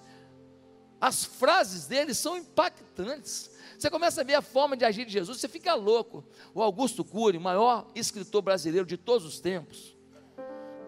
[0.99, 3.51] As frases dele são impactantes.
[3.77, 6.23] Você começa a ver a forma de agir de Jesus, você fica louco.
[6.54, 9.97] O Augusto Cury, o maior escritor brasileiro de todos os tempos,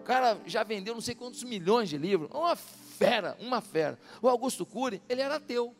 [0.00, 3.98] o cara já vendeu não sei quantos milhões de livros, uma fera, uma fera.
[4.22, 5.74] O Augusto Cury, ele era ateu.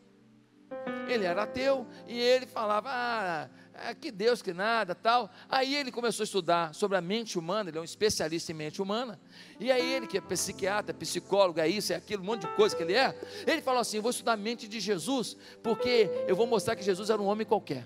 [1.07, 5.29] Ele era ateu e ele falava: ah, é, que Deus, que nada, tal.
[5.49, 8.81] Aí ele começou a estudar sobre a mente humana, ele é um especialista em mente
[8.81, 9.19] humana.
[9.59, 12.75] E aí ele, que é psiquiatra, psicólogo, é isso, é aquilo, um monte de coisa
[12.75, 13.13] que ele é,
[13.45, 17.09] ele falou assim: vou estudar a mente de Jesus, porque eu vou mostrar que Jesus
[17.09, 17.85] era um homem qualquer.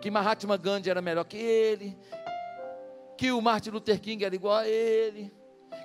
[0.00, 1.98] Que Mahatma Gandhi era melhor que ele,
[3.16, 5.32] que o Martin Luther King era igual a ele,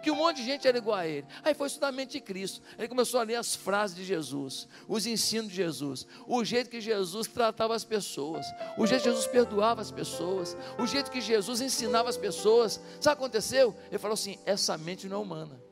[0.04, 1.26] que um monte de gente era igual a ele.
[1.44, 2.62] Aí foi estudar a mente de Cristo.
[2.78, 6.82] Ele começou a ler as frases de Jesus, os ensinos de Jesus, o jeito que
[6.82, 8.46] Jesus tratava as pessoas,
[8.78, 12.82] o jeito que Jesus perdoava as pessoas, o jeito que Jesus ensinava as pessoas.
[13.00, 13.74] Sabe o que aconteceu?
[13.88, 15.64] Ele falou assim: essa mente não é humana.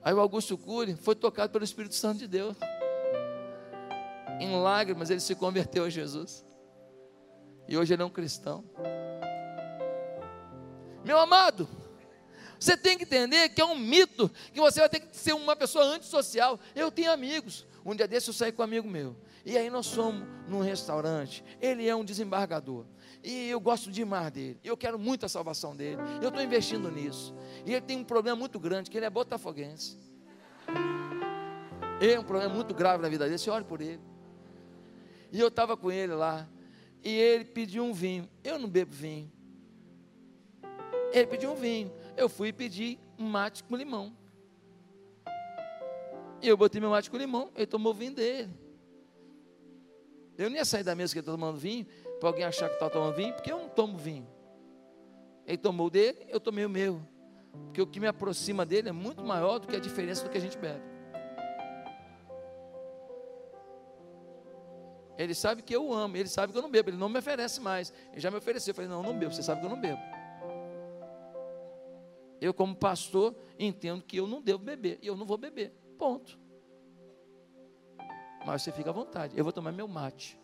[0.00, 2.56] Aí o Augusto Cury foi tocado pelo Espírito Santo de Deus.
[4.38, 6.46] Em lágrimas ele se converteu a Jesus.
[7.66, 8.64] E hoje ele é um cristão.
[11.06, 11.68] Meu amado,
[12.58, 15.54] você tem que entender que é um mito, que você vai ter que ser uma
[15.54, 16.58] pessoa antissocial.
[16.74, 17.64] Eu tenho amigos.
[17.84, 19.16] Um dia desse eu saí com um amigo meu.
[19.44, 21.44] E aí nós somos num restaurante.
[21.60, 22.86] Ele é um desembargador.
[23.22, 24.58] E eu gosto demais dele.
[24.64, 26.02] Eu quero muito a salvação dele.
[26.20, 27.32] Eu estou investindo nisso.
[27.64, 29.96] E ele tem um problema muito grande, que ele é botafoguense.
[32.00, 33.38] Ele é um problema muito grave na vida dele.
[33.38, 34.00] Você olha por ele.
[35.30, 36.48] E eu estava com ele lá.
[37.04, 38.28] E ele pediu um vinho.
[38.42, 39.30] Eu não bebo vinho.
[41.16, 41.90] Ele pediu um vinho.
[42.14, 44.14] Eu fui pedir um mate com limão.
[46.42, 47.50] E eu botei meu mate com limão.
[47.54, 48.50] Ele tomou o vinho dele.
[50.36, 51.86] Eu não ia sair da mesa que ele estava tomando vinho,
[52.20, 54.28] para alguém achar que estava tomando vinho, porque eu não tomo vinho.
[55.46, 57.00] Ele tomou o dele, eu tomei o meu.
[57.64, 60.36] Porque o que me aproxima dele é muito maior do que a diferença do que
[60.36, 60.82] a gente bebe.
[65.16, 67.58] Ele sabe que eu amo, ele sabe que eu não bebo, ele não me oferece
[67.58, 67.90] mais.
[68.12, 70.15] Ele já me ofereceu, eu falei, não, não bebo, você sabe que eu não bebo.
[72.40, 74.98] Eu, como pastor, entendo que eu não devo beber.
[75.02, 75.72] E eu não vou beber.
[75.98, 76.38] Ponto.
[78.46, 79.36] Mas você fica à vontade.
[79.36, 80.38] Eu vou tomar meu mate.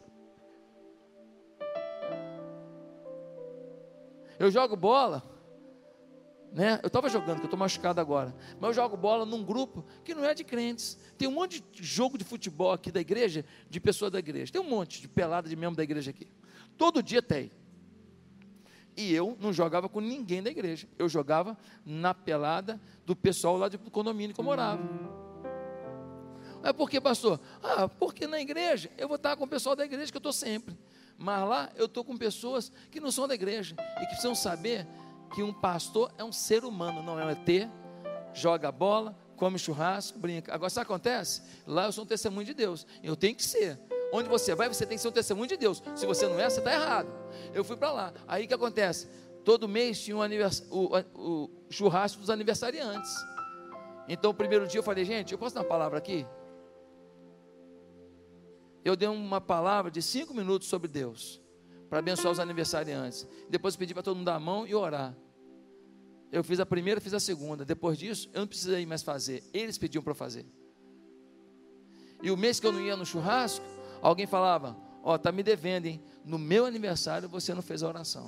[4.38, 5.22] Eu jogo bola.
[6.52, 6.80] Né?
[6.82, 8.34] Eu estava jogando, que eu estou machucado agora.
[8.60, 10.98] Mas eu jogo bola num grupo que não é de crentes.
[11.16, 14.52] Tem um monte de jogo de futebol aqui da igreja, de pessoas da igreja.
[14.52, 16.28] Tem um monte de pelada de membro da igreja aqui.
[16.76, 17.52] Todo dia tem.
[18.96, 20.86] E eu não jogava com ninguém da igreja.
[20.98, 24.82] Eu jogava na pelada do pessoal lá do condomínio que eu morava.
[26.62, 27.40] É porque, pastor?
[27.62, 30.32] Ah, porque na igreja eu vou estar com o pessoal da igreja que eu estou
[30.32, 30.76] sempre.
[31.18, 34.86] Mas lá eu estou com pessoas que não são da igreja e que precisam saber
[35.34, 37.68] que um pastor é um ser humano, não é um ET,
[38.34, 40.54] joga bola, come churrasco, brinca.
[40.54, 41.42] Agora, sabe o que acontece?
[41.66, 42.86] Lá eu sou um testemunho de Deus.
[43.02, 43.78] Eu tenho que ser.
[44.12, 45.82] Onde você vai, você tem que ser um testemunho de Deus.
[45.96, 47.08] Se você não é, você está errado.
[47.54, 48.12] Eu fui para lá.
[48.28, 49.08] Aí o que acontece?
[49.42, 50.20] Todo mês tinha um
[50.70, 53.10] o, o, churrasco dos aniversariantes.
[54.06, 56.26] Então, o primeiro dia eu falei, gente, eu posso dar uma palavra aqui?
[58.84, 61.40] Eu dei uma palavra de cinco minutos sobre Deus,
[61.88, 63.26] para abençoar os aniversariantes.
[63.48, 65.16] Depois pedi para todo mundo dar a mão e orar.
[66.30, 67.64] Eu fiz a primeira, fiz a segunda.
[67.64, 69.42] Depois disso, eu não precisei mais fazer.
[69.54, 70.44] Eles pediam para fazer.
[72.22, 73.64] E o mês que eu não ia no churrasco,
[74.02, 76.02] Alguém falava: Ó, oh, tá me devendo, hein?
[76.24, 78.26] No meu aniversário você não fez a oração.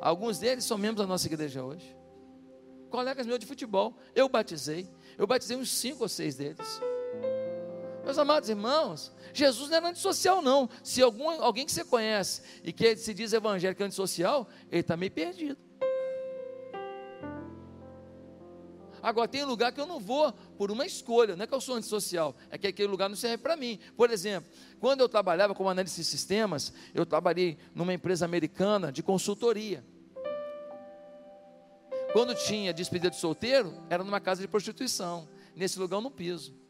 [0.00, 1.96] Alguns deles são membros da nossa igreja hoje.
[2.90, 3.96] Colegas meus de futebol.
[4.14, 4.88] Eu batizei.
[5.18, 6.80] Eu batizei uns cinco ou seis deles.
[8.04, 10.68] Meus amados irmãos, Jesus não era antissocial, não.
[10.82, 15.12] Se algum, alguém que você conhece e que se diz evangélico antissocial, ele está meio
[15.12, 15.56] perdido.
[19.02, 21.74] Agora, tem lugar que eu não vou por uma escolha, não é que eu sou
[21.74, 23.78] antissocial, é que aquele lugar não serve para mim.
[23.96, 29.02] Por exemplo, quando eu trabalhava como analista de sistemas, eu trabalhei numa empresa americana de
[29.02, 29.84] consultoria.
[32.12, 35.28] Quando tinha despedida de solteiro, era numa casa de prostituição.
[35.56, 36.61] Nesse lugar eu não piso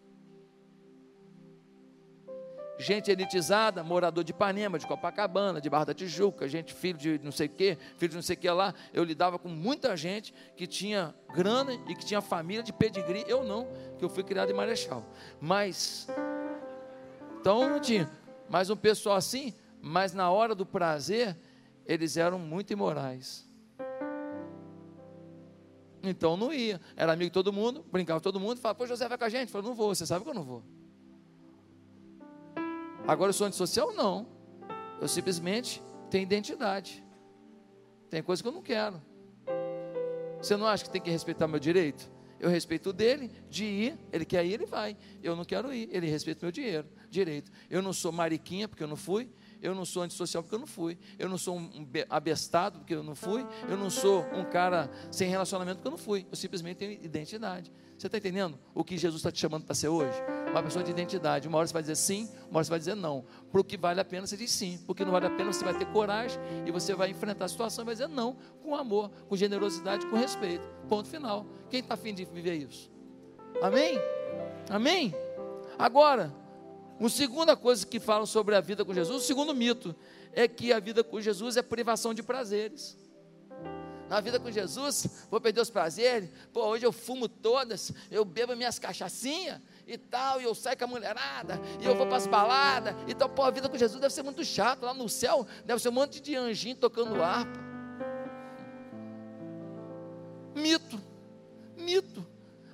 [2.83, 7.33] gente elitizada, morador de Ipanema, de Copacabana, de Barra da Tijuca, gente filho de não
[7.33, 8.75] sei o quê, filho de não sei o que lá.
[8.93, 13.25] Eu lidava com muita gente que tinha grana e que tinha família de pedigree.
[13.27, 13.69] Eu não,
[13.99, 15.05] que eu fui criado em Marechal.
[15.41, 16.09] Mas,
[17.41, 18.11] então não tinha.
[18.51, 21.39] Mas um pessoal assim, mas na hora do prazer,
[21.87, 23.51] eles eram muito imorais.
[26.03, 26.81] Então não ia.
[26.97, 29.29] Era amigo de todo mundo, brincava com todo mundo, falava, pô, José vai com a
[29.29, 29.55] gente.
[29.55, 30.63] Eu não vou, você sabe que eu não vou.
[33.07, 33.93] Agora eu sou antissocial?
[33.93, 34.27] Não.
[35.01, 37.05] Eu simplesmente tenho identidade.
[38.09, 39.03] Tem coisa que eu não quero.
[40.41, 42.11] Você não acha que tem que respeitar meu direito?
[42.39, 44.97] Eu respeito o dele, de ir, ele quer ir, ele vai.
[45.23, 47.53] Eu não quero ir, ele respeita meu dinheiro, direito.
[47.71, 49.31] Eu não sou mariquinha porque eu não fui,
[49.63, 53.03] eu não sou antissocial porque eu não fui, eu não sou um abestado porque eu
[53.05, 56.27] não fui, eu não sou um cara sem relacionamento porque eu não fui.
[56.29, 57.73] Eu simplesmente tenho identidade.
[58.03, 60.19] Você está entendendo o que Jesus está te chamando para ser hoje?
[60.51, 61.47] Uma pessoa de identidade.
[61.47, 63.25] Uma hora você vai dizer sim, uma hora você vai dizer não.
[63.53, 64.81] Para o que vale a pena, você diz sim.
[64.89, 66.37] Porque não vale a pena, você vai ter coragem
[66.67, 70.17] e você vai enfrentar a situação e vai dizer não, com amor, com generosidade, com
[70.17, 70.65] respeito.
[70.89, 71.47] Ponto final.
[71.71, 72.91] Quem está afim de viver isso?
[73.63, 73.97] Amém?
[74.69, 75.15] Amém?
[75.79, 76.35] Agora,
[76.99, 79.95] uma segunda coisa que falam sobre a vida com Jesus, o segundo mito,
[80.33, 82.99] é que a vida com Jesus é privação de prazeres
[84.13, 88.55] na vida com Jesus, vou perder os prazeres, pô, hoje eu fumo todas, eu bebo
[88.55, 92.27] minhas cachaçinhas e tal, e eu saio com a mulherada, e eu vou para as
[92.27, 95.81] baladas, então, pô, a vida com Jesus deve ser muito chato, lá no céu deve
[95.81, 97.59] ser um monte de anjinho tocando harpa.
[100.55, 101.01] Mito,
[101.79, 102.27] mito.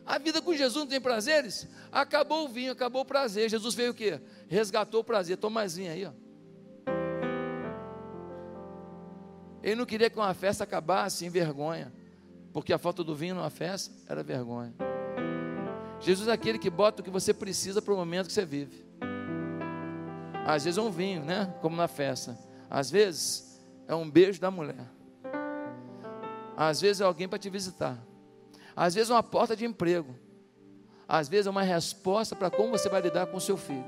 [0.05, 1.69] A vida com Jesus não tem prazeres?
[1.93, 3.49] Acabou o vinho, acabou o prazer.
[3.49, 4.21] Jesus veio o quê?
[4.49, 5.37] Resgatou o prazer.
[5.37, 6.28] Toma mais vinho aí, ó.
[9.63, 11.93] Ele não queria que uma festa acabasse em vergonha,
[12.53, 14.75] porque a falta do vinho numa festa era vergonha.
[16.01, 18.87] Jesus é aquele que bota o que você precisa para o momento que você vive.
[20.47, 21.53] Às vezes é um vinho, né?
[21.61, 22.39] Como na festa.
[22.71, 24.87] Às vezes é um beijo da mulher.
[26.57, 27.99] Às vezes é alguém para te visitar.
[28.75, 30.15] Às vezes é uma porta de emprego.
[31.07, 33.85] Às vezes é uma resposta para como você vai lidar com o seu filho.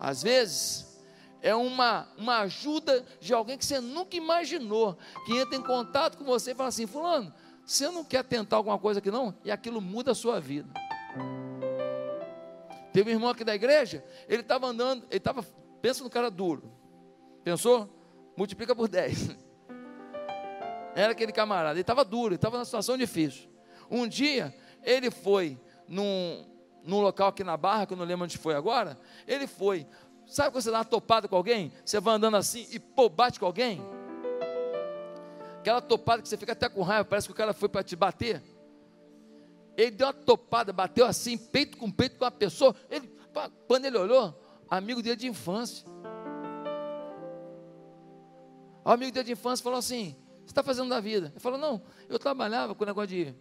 [0.00, 0.87] Às vezes
[1.40, 6.24] é uma, uma ajuda de alguém que você nunca imaginou, que entra em contato com
[6.24, 7.32] você e fala assim: Fulano,
[7.64, 9.34] você não quer tentar alguma coisa aqui não?
[9.44, 10.68] E aquilo muda a sua vida.
[12.92, 15.44] Teve um irmão aqui da igreja, ele estava andando, ele estava,
[15.80, 16.72] pensa no cara duro,
[17.44, 17.88] pensou?
[18.36, 19.36] Multiplica por 10.
[20.96, 23.48] Era aquele camarada, ele estava duro, ele estava numa situação difícil.
[23.90, 26.44] Um dia, ele foi num,
[26.82, 29.86] num local aqui na Barra, que eu não lembro onde foi agora, ele foi,
[30.28, 31.72] Sabe quando você dá uma topada com alguém?
[31.84, 33.80] Você vai andando assim e pô, bate com alguém?
[35.58, 37.96] Aquela topada que você fica até com raiva, parece que o cara foi para te
[37.96, 38.42] bater.
[39.74, 42.74] Ele deu uma topada, bateu assim, peito com peito com a pessoa.
[42.90, 43.10] Ele,
[43.66, 45.86] quando ele olhou, amigo dele de infância.
[48.84, 51.28] O amigo dele de infância falou assim: Você está fazendo da vida?
[51.28, 53.34] Ele falou: Não, eu trabalhava com negócio de,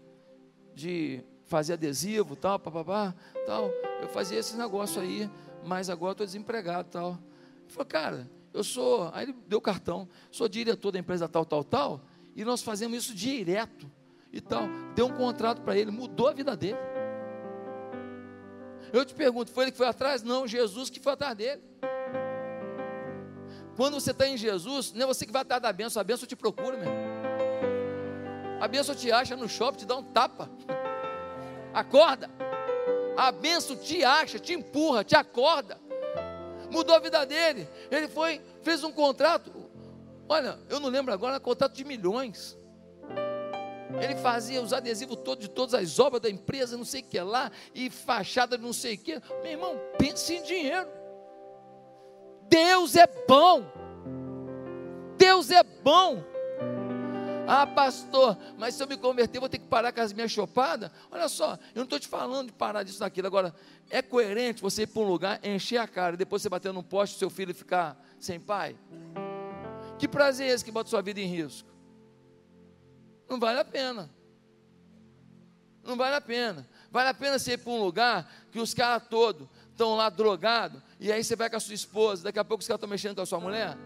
[0.73, 3.71] de fazer adesivo, tal, papapá, tal.
[4.01, 5.29] Eu fazia esse negócio aí
[5.67, 7.19] mas agora estou desempregado tal.
[7.63, 9.11] Ele falou, cara, eu sou.
[9.13, 12.01] Aí ele deu cartão, sou diretor da empresa tal, tal, tal,
[12.35, 13.89] e nós fazemos isso direto
[14.31, 14.63] e tal.
[14.95, 16.77] Deu um contrato para ele, mudou a vida dele.
[18.93, 20.23] Eu te pergunto, foi ele que foi atrás?
[20.23, 21.61] Não, Jesus que foi atrás dele.
[23.75, 26.25] Quando você está em Jesus, não é você que vai atrás da benção, a benção
[26.25, 26.89] te procura, meu.
[28.59, 30.49] A benção te acha no shopping, te dá um tapa.
[31.77, 32.27] Acorda.
[33.15, 35.79] A benção te acha, te empurra, te acorda.
[36.71, 37.69] Mudou a vida dele.
[37.91, 39.51] Ele foi, fez um contrato.
[40.27, 42.57] Olha, eu não lembro agora, contrato de milhões.
[44.01, 47.19] Ele fazia os adesivos todos de todas as obras da empresa, não sei o que
[47.21, 49.21] lá, e fachada de não sei o que.
[49.43, 50.87] Meu irmão, pense em dinheiro.
[52.49, 53.63] Deus é bom.
[55.15, 56.23] Deus é bom.
[57.47, 60.91] Ah, pastor, mas se eu me converter, vou ter que parar com as minhas chopadas?
[61.09, 63.25] Olha só, eu não estou te falando de parar disso daquilo.
[63.25, 63.55] Agora,
[63.89, 66.83] é coerente você ir para um lugar, encher a cara, e depois você bater num
[66.83, 68.75] poste, seu filho ficar sem pai?
[69.97, 71.69] Que prazer é esse que bota sua vida em risco?
[73.29, 74.09] Não vale a pena.
[75.85, 76.67] Não vale a pena.
[76.91, 80.81] Vale a pena você ir para um lugar que os caras todos estão lá drogados,
[80.99, 83.15] e aí você vai com a sua esposa, daqui a pouco os caras estão mexendo
[83.15, 83.77] com a sua mulher?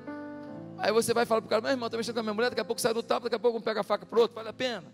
[0.82, 2.50] Aí você vai falar para o cara, meu irmão, estou mexendo com a minha mulher,
[2.50, 4.22] daqui a pouco sai do tapa, daqui a pouco um pega a faca para o
[4.24, 4.92] outro, vale a pena?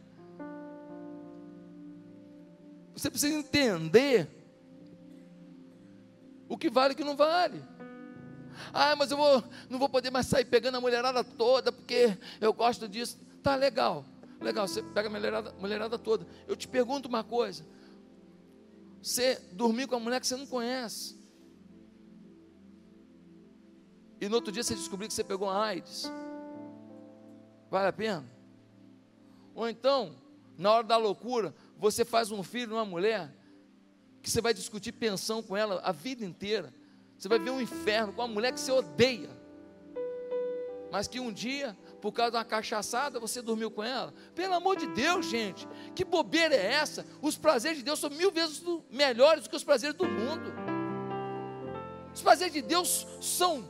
[2.93, 4.27] Você precisa entender
[6.49, 7.63] o que vale e o que não vale.
[8.73, 12.51] Ah, mas eu vou, não vou poder mais sair pegando a mulherada toda, porque eu
[12.51, 13.17] gosto disso.
[13.41, 14.03] Tá legal,
[14.41, 16.27] legal, você pega a mulherada, mulherada toda.
[16.47, 17.65] Eu te pergunto uma coisa:
[19.01, 21.16] você dormiu com a mulher que você não conhece,
[24.19, 26.11] e no outro dia você descobriu que você pegou a AIDS,
[27.69, 28.25] vale a pena?
[29.53, 30.15] Ou então,
[30.57, 33.31] na hora da loucura, você faz um filho numa mulher
[34.21, 36.73] que você vai discutir pensão com ela a vida inteira.
[37.17, 39.29] Você vai ver um inferno com uma mulher que você odeia.
[40.91, 44.13] Mas que um dia, por causa de uma cachaçada, você dormiu com ela.
[44.35, 47.05] Pelo amor de Deus, gente, que bobeira é essa?
[47.21, 50.53] Os prazeres de Deus são mil vezes melhores do que os prazeres do mundo.
[52.13, 53.67] Os prazeres de Deus são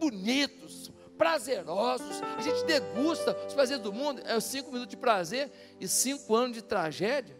[0.00, 2.22] bonitos, prazerosos.
[2.36, 4.22] A gente degusta os prazeres do mundo.
[4.24, 7.38] É cinco minutos de prazer e cinco anos de tragédia.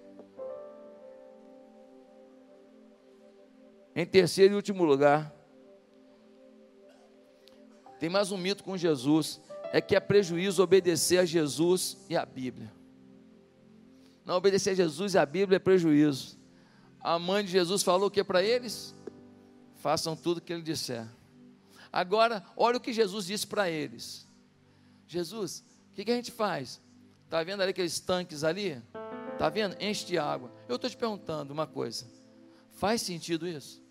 [3.97, 5.35] Em terceiro e último lugar,
[7.99, 9.41] tem mais um mito com Jesus,
[9.73, 12.73] é que é prejuízo obedecer a Jesus e a Bíblia.
[14.25, 16.39] Não obedecer a Jesus e a Bíblia é prejuízo.
[17.01, 18.95] A mãe de Jesus falou o que para eles?
[19.77, 21.07] Façam tudo o que ele disser.
[21.93, 24.27] Agora, olha o que Jesus disse para eles.
[25.07, 26.81] Jesus, o que, que, a gente faz?
[27.25, 28.81] Está vendo ali aqueles tanques ali?
[29.33, 29.77] Está vendo?
[29.83, 30.53] Enche de água.
[30.69, 32.07] Eu estou te perguntando uma coisa.
[32.71, 33.83] Faz sentido isso?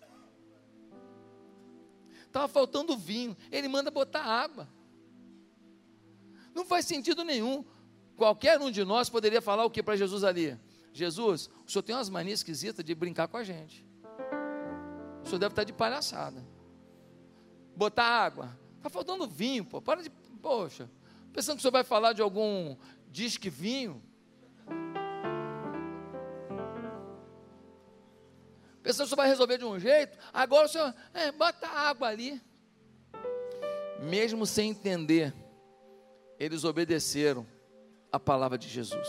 [2.26, 4.68] Estava faltando vinho, ele manda botar água.
[6.54, 7.64] Não faz sentido nenhum.
[8.16, 10.58] Qualquer um de nós poderia falar o que para Jesus ali?
[10.92, 13.86] Jesus, o senhor tem umas manias esquisitas de brincar com a gente.
[15.22, 16.44] O senhor deve estar de palhaçada.
[17.76, 18.58] Botar água.
[18.76, 19.80] Está faltando vinho, pô.
[19.80, 20.10] Para de.
[20.10, 20.90] Poxa.
[21.32, 22.76] Pensando que o senhor vai falar de algum
[23.08, 24.02] disque vinho.
[28.82, 32.40] Pensando que você vai resolver de um jeito, agora o senhor, é, bota água ali.
[34.00, 35.34] Mesmo sem entender,
[36.38, 37.46] eles obedeceram
[38.10, 39.06] a palavra de Jesus.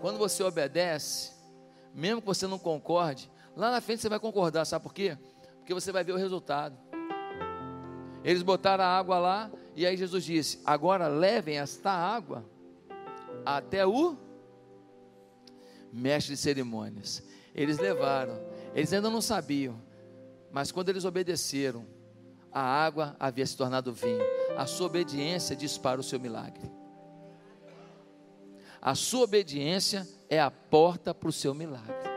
[0.00, 1.32] Quando você obedece,
[1.92, 5.18] mesmo que você não concorde, lá na frente você vai concordar, sabe por quê?
[5.68, 6.74] Porque você vai ver o resultado.
[8.24, 12.42] Eles botaram a água lá, e aí Jesus disse: Agora levem esta água
[13.44, 14.16] até o
[15.92, 17.22] mestre de cerimônias.
[17.54, 18.40] Eles levaram,
[18.74, 19.78] eles ainda não sabiam,
[20.50, 21.84] mas quando eles obedeceram,
[22.50, 24.24] a água havia se tornado vinho.
[24.56, 26.64] A sua obediência dispara o seu milagre.
[28.80, 32.07] A sua obediência é a porta para o seu milagre.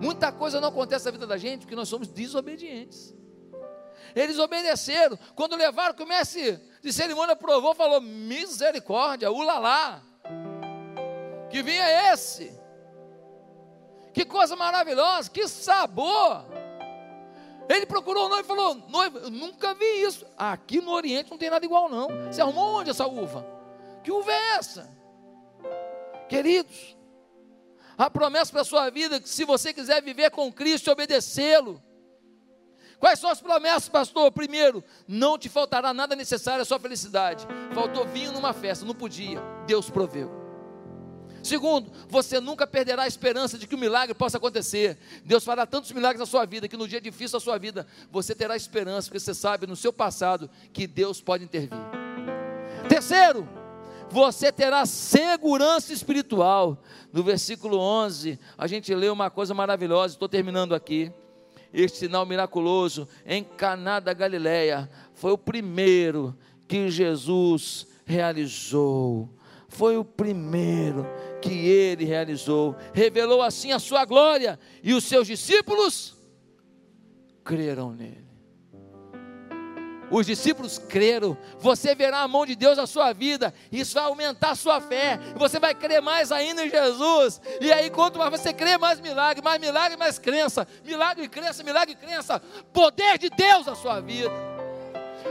[0.00, 3.14] Muita coisa não acontece na vida da gente porque nós somos desobedientes.
[4.14, 5.18] Eles obedeceram.
[5.34, 10.02] Quando levaram, o mestre de cerimônia provou, falou: misericórdia, ulalá.
[11.50, 12.58] Que vinha é esse?
[14.12, 16.44] Que coisa maravilhosa, que sabor.
[17.68, 20.26] Ele procurou o noivo e falou: Noivo, eu nunca vi isso.
[20.36, 22.08] Aqui no Oriente não tem nada igual, não.
[22.26, 23.46] Você arrumou onde essa uva?
[24.02, 24.90] Que uva é essa?
[26.28, 26.96] Queridos,
[27.98, 31.82] a promessa para a sua vida que se você quiser viver com Cristo e obedecê-lo,
[32.98, 34.32] Quais são as promessas, pastor?
[34.32, 37.46] Primeiro, não te faltará nada necessário à sua felicidade.
[37.72, 39.40] Faltou vinho numa festa, não podia.
[39.66, 40.28] Deus proveu.
[41.42, 44.98] Segundo, você nunca perderá a esperança de que o milagre possa acontecer.
[45.24, 48.34] Deus fará tantos milagres na sua vida que no dia difícil da sua vida você
[48.34, 51.78] terá esperança, porque você sabe no seu passado que Deus pode intervir.
[52.88, 53.48] Terceiro,
[54.10, 56.82] você terá segurança espiritual.
[57.12, 61.12] No versículo 11, a gente lê uma coisa maravilhosa, estou terminando aqui.
[61.72, 66.36] Este sinal miraculoso em Caná da Galileia foi o primeiro
[66.66, 69.28] que Jesus realizou
[69.68, 71.06] foi o primeiro
[71.42, 72.74] que ele realizou.
[72.92, 76.16] Revelou assim a sua glória e os seus discípulos
[77.44, 78.27] creram nele.
[80.10, 81.36] Os discípulos creram.
[81.58, 83.52] Você verá a mão de Deus na sua vida.
[83.70, 85.18] Isso vai aumentar a sua fé.
[85.36, 87.40] Você vai crer mais ainda em Jesus.
[87.60, 90.66] E aí, quanto mais você crê, mais milagre, mais milagre, mais crença.
[90.84, 92.40] Milagre e crença, milagre e crença.
[92.72, 94.30] Poder de Deus na sua vida.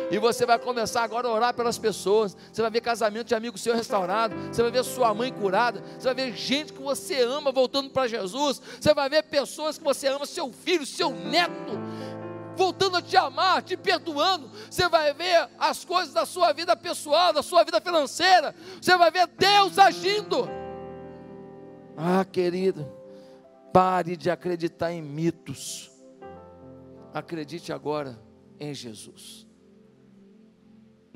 [0.09, 2.35] E você vai começar agora a orar pelas pessoas.
[2.51, 4.35] Você vai ver casamento de amigo seu restaurado.
[4.51, 5.81] Você vai ver sua mãe curada.
[5.97, 8.61] Você vai ver gente que você ama voltando para Jesus.
[8.79, 11.77] Você vai ver pessoas que você ama, seu filho, seu neto,
[12.57, 14.49] voltando a te amar, te perdoando.
[14.69, 18.53] Você vai ver as coisas da sua vida pessoal, da sua vida financeira.
[18.81, 20.49] Você vai ver Deus agindo.
[21.95, 22.91] Ah, querido,
[23.71, 25.89] pare de acreditar em mitos.
[27.13, 28.19] Acredite agora
[28.59, 29.47] em Jesus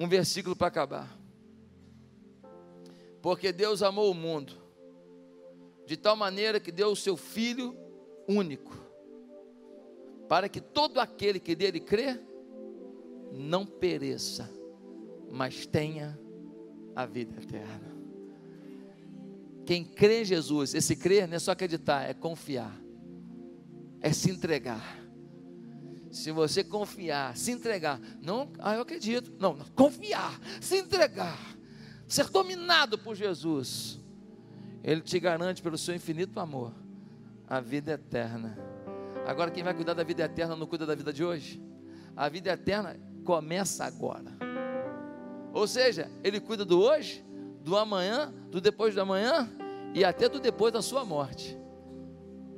[0.04, 1.18] um versículo para acabar.
[3.22, 4.54] Porque Deus amou o mundo
[5.86, 7.78] de tal maneira que deu o seu Filho
[8.28, 8.74] único,
[10.32, 12.18] para que todo aquele que dele crê,
[13.34, 14.50] não pereça,
[15.30, 16.18] mas tenha
[16.96, 17.94] a vida eterna.
[19.66, 22.82] Quem crê em Jesus, esse crer não é só acreditar, é confiar,
[24.00, 25.04] é se entregar.
[26.10, 31.58] Se você confiar, se entregar, não, ah, eu acredito, não, não confiar, se entregar,
[32.08, 34.00] ser dominado por Jesus,
[34.82, 36.74] Ele te garante pelo seu infinito amor
[37.50, 38.71] a vida eterna.
[39.26, 41.62] Agora, quem vai cuidar da vida eterna não cuida da vida de hoje?
[42.16, 44.32] A vida eterna começa agora.
[45.54, 47.24] Ou seja, Ele cuida do hoje,
[47.64, 49.50] do amanhã, do depois do amanhã
[49.94, 51.58] e até do depois da sua morte.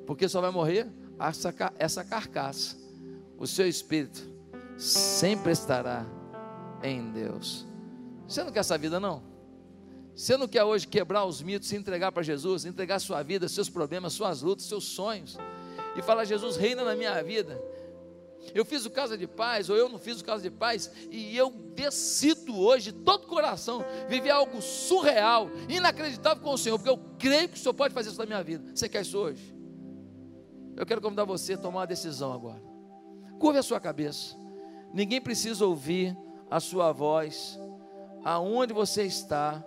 [0.05, 0.87] Porque só vai morrer
[1.19, 2.77] essa, essa carcaça.
[3.37, 4.21] O seu espírito
[4.77, 6.05] sempre estará
[6.81, 7.65] em Deus.
[8.27, 9.23] Você não quer essa vida, não?
[10.15, 13.69] Você não quer hoje quebrar os mitos, se entregar para Jesus, entregar sua vida, seus
[13.69, 15.37] problemas, suas lutas, seus sonhos,
[15.95, 17.61] e falar: Jesus, reina na minha vida.
[18.53, 21.35] Eu fiz o casa de paz, ou eu não fiz o casa de paz, e
[21.37, 27.47] eu decido hoje, todo coração, viver algo surreal, inacreditável com o Senhor, porque eu creio
[27.47, 28.75] que o Senhor pode fazer isso na minha vida.
[28.75, 29.55] Você quer isso hoje?
[30.75, 32.61] Eu quero convidar você a tomar uma decisão agora.
[33.39, 34.35] Curve a sua cabeça.
[34.93, 36.17] Ninguém precisa ouvir
[36.49, 37.59] a sua voz.
[38.23, 39.63] Aonde você está,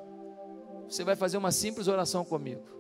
[0.89, 2.76] você vai fazer uma simples oração comigo.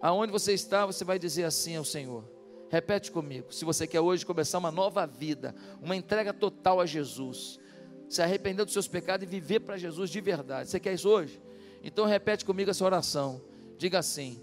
[0.00, 2.24] Aonde você está, você vai dizer assim ao Senhor.
[2.70, 3.52] Repete comigo.
[3.52, 7.58] Se você quer hoje começar uma nova vida, uma entrega total a Jesus,
[8.08, 10.68] se arrepender dos seus pecados e viver para Jesus de verdade.
[10.68, 11.40] Você quer isso hoje?
[11.82, 13.40] Então repete comigo essa oração.
[13.76, 14.40] Diga assim: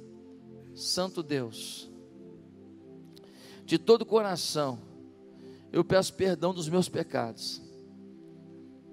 [0.74, 1.90] Santo Deus,
[3.66, 4.80] de todo o coração,
[5.72, 7.62] eu peço perdão dos meus pecados.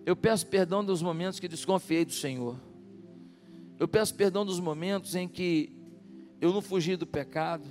[0.04, 2.58] Eu peço perdão dos momentos que desconfiei do Senhor.
[3.78, 5.81] Eu peço perdão dos momentos em que
[6.42, 7.64] eu não fugi do pecado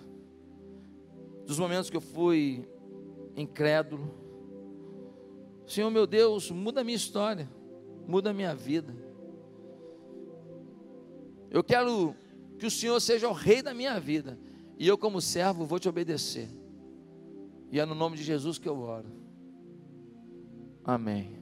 [1.45, 2.65] dos momentos que eu fui
[3.35, 4.15] incrédulo.
[5.67, 7.49] Senhor meu Deus, muda a minha história,
[8.07, 8.95] muda a minha vida.
[11.49, 12.15] Eu quero
[12.57, 14.39] que o Senhor seja o rei da minha vida,
[14.79, 16.47] e eu, como servo, vou te obedecer.
[17.69, 19.11] E é no nome de Jesus que eu oro.
[20.81, 21.40] Amém.